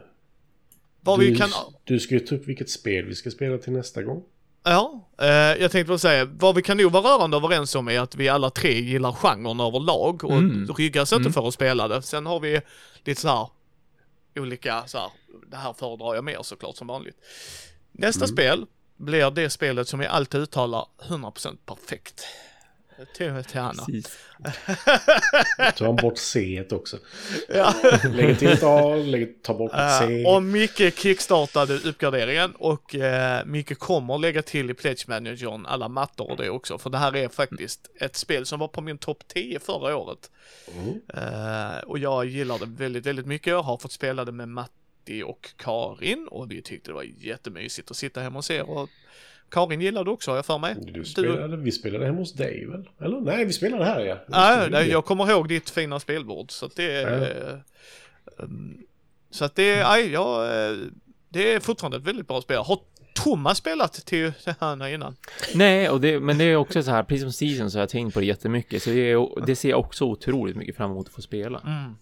[1.02, 1.50] Vad du, vi kan...
[1.84, 4.24] du ska ju ta upp vilket spel vi ska spela till nästa gång.
[4.64, 8.00] Ja, eh, jag tänkte väl säga, vad vi kan nog vara rörande överens om är
[8.00, 10.74] att vi alla tre gillar genren överlag och Mm.
[10.78, 11.34] ryggas inte Mm.
[11.34, 12.02] för att spela det.
[12.02, 12.62] Sen har vi
[13.04, 13.48] lite så här
[14.36, 15.10] olika så här,
[15.48, 17.16] det här föredrar jag mer såklart som vanligt.
[17.92, 18.66] Nästa spel
[18.98, 22.26] blir det spelet som jag alltid uttalar 100% perfekt.
[23.14, 23.86] Till, till Hanna.
[23.86, 24.18] Precis.
[25.78, 26.98] Ta han bort C också.
[27.50, 27.74] Ja.
[28.14, 30.22] Lägger till ett A, lägger, ta bort ett C.
[30.22, 35.88] Eh, och Micke kickstartade uppgraderingen och uh, Micke kommer lägga till i Pledge Managern alla
[35.88, 36.78] mattor och det också.
[36.78, 40.32] För det här är faktiskt ett spel som var på min topp 10 förra året.
[40.78, 41.02] Mm.
[41.08, 43.48] Eh, och jag gillar det väldigt, väldigt mycket.
[43.48, 47.92] Jag har fått spela det med Matti och Karin och vi tyckte det var jättemysigt
[47.92, 48.62] att sitta hemma och se.
[48.62, 48.90] Och
[49.52, 50.76] Karin gillade det också har jag för mig.
[50.94, 52.90] Du spelade, vi spelade hemma hos dig väl?
[53.00, 53.22] Eller?
[53.22, 54.18] Nej, vi spelade här ja.
[54.28, 54.86] Nej, det.
[54.86, 56.52] jag kommer ihåg ditt fina spelbord.
[56.52, 57.64] Så att det är...
[58.38, 58.44] Ja.
[58.44, 58.78] um,
[59.30, 60.78] så att det är, nej, ja, eh,
[61.30, 62.58] det är fortfarande ett väldigt bra spel.
[62.58, 62.80] Har
[63.16, 65.16] Thomas spelat till det här innan?
[65.56, 67.90] Nej, och det, men det är också så här, precis som Season så har jag
[67.90, 71.08] tänkt på det jättemycket, så det, är, det ser jag också otroligt mycket fram emot
[71.08, 71.62] att få spela.
[71.66, 71.96] Mm.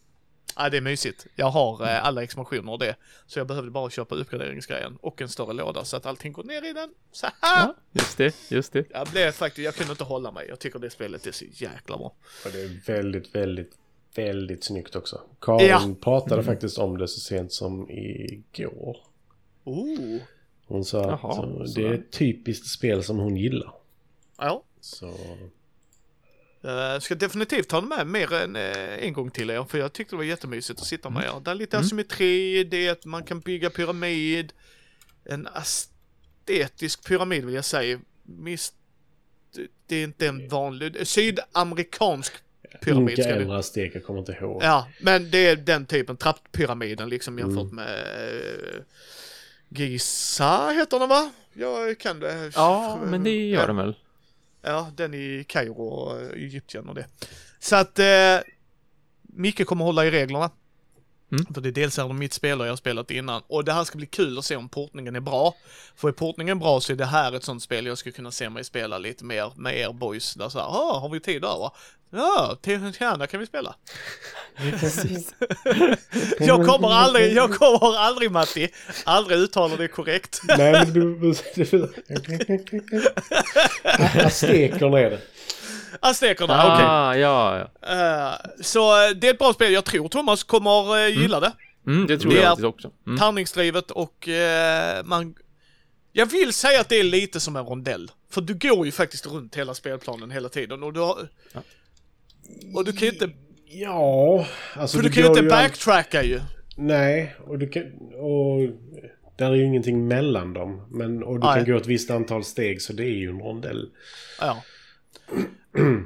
[0.62, 1.28] Ja, det är mysigt.
[1.36, 2.95] Jag har eh, alla expansioner och det.
[3.28, 6.66] Så jag behövde bara köpa uppgraderingsgrejen och en större låda så att allting går ner
[6.70, 6.89] i den.
[7.12, 7.34] Så här.
[7.41, 8.86] Ja, just det, just det.
[8.89, 10.45] Jag blev faktiskt, jag kunde inte hålla mig.
[10.49, 12.14] Jag tycker det spelet är så jäkla bra.
[12.45, 13.72] Och det är väldigt, väldigt,
[14.16, 15.22] väldigt snyggt också.
[15.41, 15.95] Karin Ja.
[16.01, 18.97] pratade faktiskt om det så sent som igår.
[19.64, 20.18] Oh.
[20.68, 21.88] Hon sa Jaha, att det sådär.
[21.89, 23.74] är ett typiskt spel som hon gillar.
[24.38, 24.64] Ja.
[24.82, 25.14] Så
[26.66, 30.16] Uh, ska definitivt ta med mer än uh, en gång till er, för jag tyckte
[30.16, 31.41] det var jättemysigt att sitta med er.
[31.45, 34.53] Det är lite asymmetri, det är att man kan bygga pyramid.
[35.26, 37.99] En estetisk pyramid vill jag säga.
[38.24, 38.74] Mis,
[39.88, 42.34] det är inte en vanlig, sydamerikansk
[42.82, 43.20] pyramid.
[43.20, 44.64] Inka eller aztek, jag kommer inte ihåg.
[44.64, 48.03] ja, men det är den typen, trapppyramiden liksom jämfört med
[48.34, 48.82] uh,
[49.70, 51.32] Giza heter den va?
[51.53, 52.51] Jag kan det.
[52.55, 53.68] Ja, men det gör Ja.
[53.68, 53.95] de väl?
[54.62, 57.05] Ja, den i Kairo och Egypten och det.
[57.60, 58.38] Så att eh,
[59.22, 60.51] Micke kommer hålla i reglerna.
[61.32, 61.46] Mm.
[61.54, 63.42] För det är dels är det mitt spel och jag har spelat innan.
[63.48, 65.56] Och det här ska bli kul att se om portningen är bra.
[65.96, 68.50] För är portningen bra så är det här ett sånt spel jag skulle kunna se
[68.50, 70.34] mig spela lite mer med er boys.
[70.34, 71.72] Där så här, ah, har vi tid över?
[72.12, 72.80] Ja, till
[73.28, 73.76] kan vi spela.
[74.80, 75.34] Precis.
[76.40, 78.70] Jag kommer aldrig, jag kommer aldrig Matti,
[79.06, 80.42] aldrig uttala det korrekt.
[80.58, 81.36] Nej, men du...
[84.26, 85.22] Aztekerna är det.
[86.00, 86.86] Aztekerna, okej.
[86.86, 87.88] Ah, ja, ja.
[87.94, 91.52] Eh, så det är ett bra spel, jag tror Thomas kommer uh, gilla det.
[91.88, 92.92] Mm, det tror Det jag faktiskt också.
[93.08, 93.20] Mm.
[93.20, 95.36] Tärningsdrivet och eh, man...
[96.12, 98.12] Jag vill säga att det är lite som en rondell.
[98.32, 101.30] För du går ju faktiskt runt hela spelplanen hela tiden och du har...
[101.54, 101.62] Ja.
[102.76, 103.30] Och du kan ju inte...
[103.66, 106.40] Ja, alltså För du kan ju inte all- backtracka ju.
[106.78, 107.84] Nej, och du kan...
[108.14, 108.70] Och
[109.38, 110.88] där är ju ingenting mellan dem.
[110.92, 111.56] Men, och du Nej.
[111.56, 113.90] kan gå ett visst antal steg så det är ju en rondell.
[114.40, 114.64] Ja.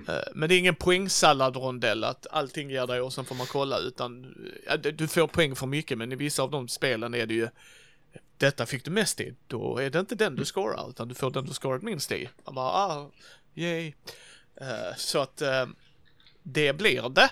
[0.08, 3.78] Eh, Men det är ingen poängsalladrondell att allting ger dig och sen får man kolla
[3.80, 4.36] utan
[4.68, 7.48] ja, du- får poäng för mycket men i vissa av de spelen är det ju
[8.38, 11.32] detta fick du mest i, då är det inte den du scorar utan du får
[11.32, 12.30] den du scorat minst i.
[12.46, 13.12] Man bara, ah,
[13.56, 13.94] yay.
[14.62, 15.66] Eh, så att eh,
[16.44, 17.30] det blir det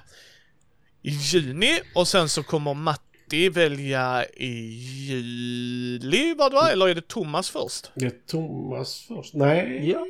[1.02, 4.52] i juni och sen så kommer Matti välja i
[5.10, 6.70] juli, vad det var?
[6.72, 7.92] Eller är det Thomas först?
[7.96, 9.34] Det är Thomas först.
[9.34, 10.06] Nej, Ja,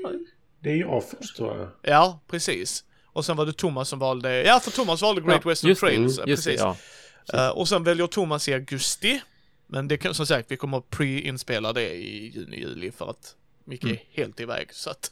[0.64, 1.70] det är jag först tror jag.
[1.82, 2.84] Ja, precis.
[3.14, 5.82] Och sen var det Thomas som valde, ja för Thomas valde Great Ja, Western just
[5.82, 6.18] det, Trails.
[6.18, 6.62] mm, just det, precis.
[7.28, 7.48] ja.
[7.48, 9.22] Eh, och sen väljer Thomas i augusti.
[9.68, 13.36] Men det kan som sagt, vi kommer att pre-inspela det i juni, juli för att
[13.66, 14.74] Micke är helt iväg.
[14.74, 15.12] Så att,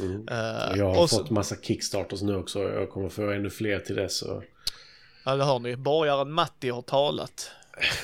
[0.00, 0.28] Mm.
[0.30, 2.62] Eh, Jag har och så- fått massa kickstarters nu också.
[2.62, 4.16] Jag kommer få ännu fler till dess.
[4.18, 4.42] Så.
[5.24, 7.50] ja, det hör ni, borgaren Matti har talat.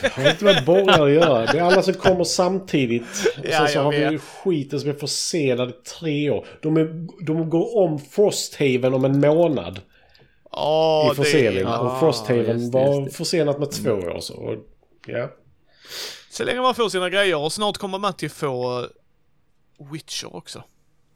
[0.03, 1.53] Jag har inte med borgare att göra.
[1.53, 3.03] Det är alla som kommer samtidigt.
[3.39, 4.13] Och Ja, sen så har vi vet.
[4.13, 6.47] ju skiten som är försenade i tre år.
[6.63, 9.81] De, är, de går om Frosthaven om en månad
[10.53, 11.65] Ja, i försening.
[11.65, 13.17] det, och Frosthaven just det, var just det.
[13.17, 14.21] försenat med två år.
[14.21, 14.35] Så.
[14.35, 14.57] Och,
[15.07, 15.31] ja.
[16.31, 18.87] så länge man får sina grejer och snart kommer Matti få eh,
[19.93, 20.63] Witcher också.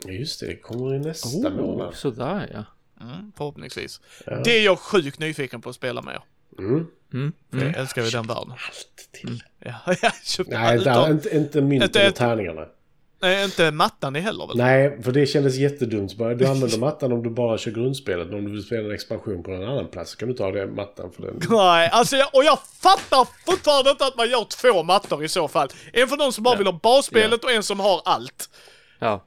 [0.09, 1.95] Just det, det kommer i nästa Oh, månad.
[1.95, 2.65] sådär ja.
[3.05, 4.01] Mm, förhoppningsvis.
[4.27, 4.41] Ja.
[4.45, 6.21] Det är jag sjukt nyfiken på att spela med.
[6.59, 6.87] Mm.
[7.15, 7.33] Mm.
[7.53, 7.67] Mm.
[7.67, 8.51] jag älskar ju den världen.
[8.51, 9.43] Allt till.
[9.59, 12.67] Ja, jag köpte Nej, där, inte, inte myntet Inte och tärningarna.
[13.21, 14.57] Nej, inte mattan i heller väl?
[14.57, 16.19] Nej, för det kändes jättedumt.
[16.19, 18.27] Du använder mattan om du bara kör grundspelet.
[18.27, 20.51] Men om du vill spela en expansion på en annan plats så kan du ta
[20.51, 21.41] den mattan för den.
[21.49, 25.49] Nej, alltså jag, och jag fattar fortfarande inte att man gör två mattor i så
[25.49, 25.69] fall.
[25.93, 28.51] En för de som bara vill ha basspelet och en som har allt.
[28.99, 29.25] Ja,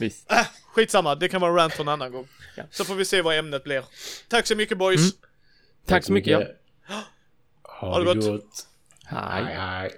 [0.00, 0.32] visst.
[0.32, 2.28] Äh, skitsamma, det kan vara rant för en annan gång.
[2.56, 2.62] Ja.
[2.70, 3.84] Så får vi se vad ämnet blir.
[4.28, 5.00] Tack så mycket boys.
[5.86, 6.32] Tack så mycket.
[6.32, 6.46] Ja.
[7.82, 8.24] Ha, Ha det gott.
[8.26, 8.66] gott.
[9.06, 9.44] Hej.
[9.44, 9.90] Hej, hej.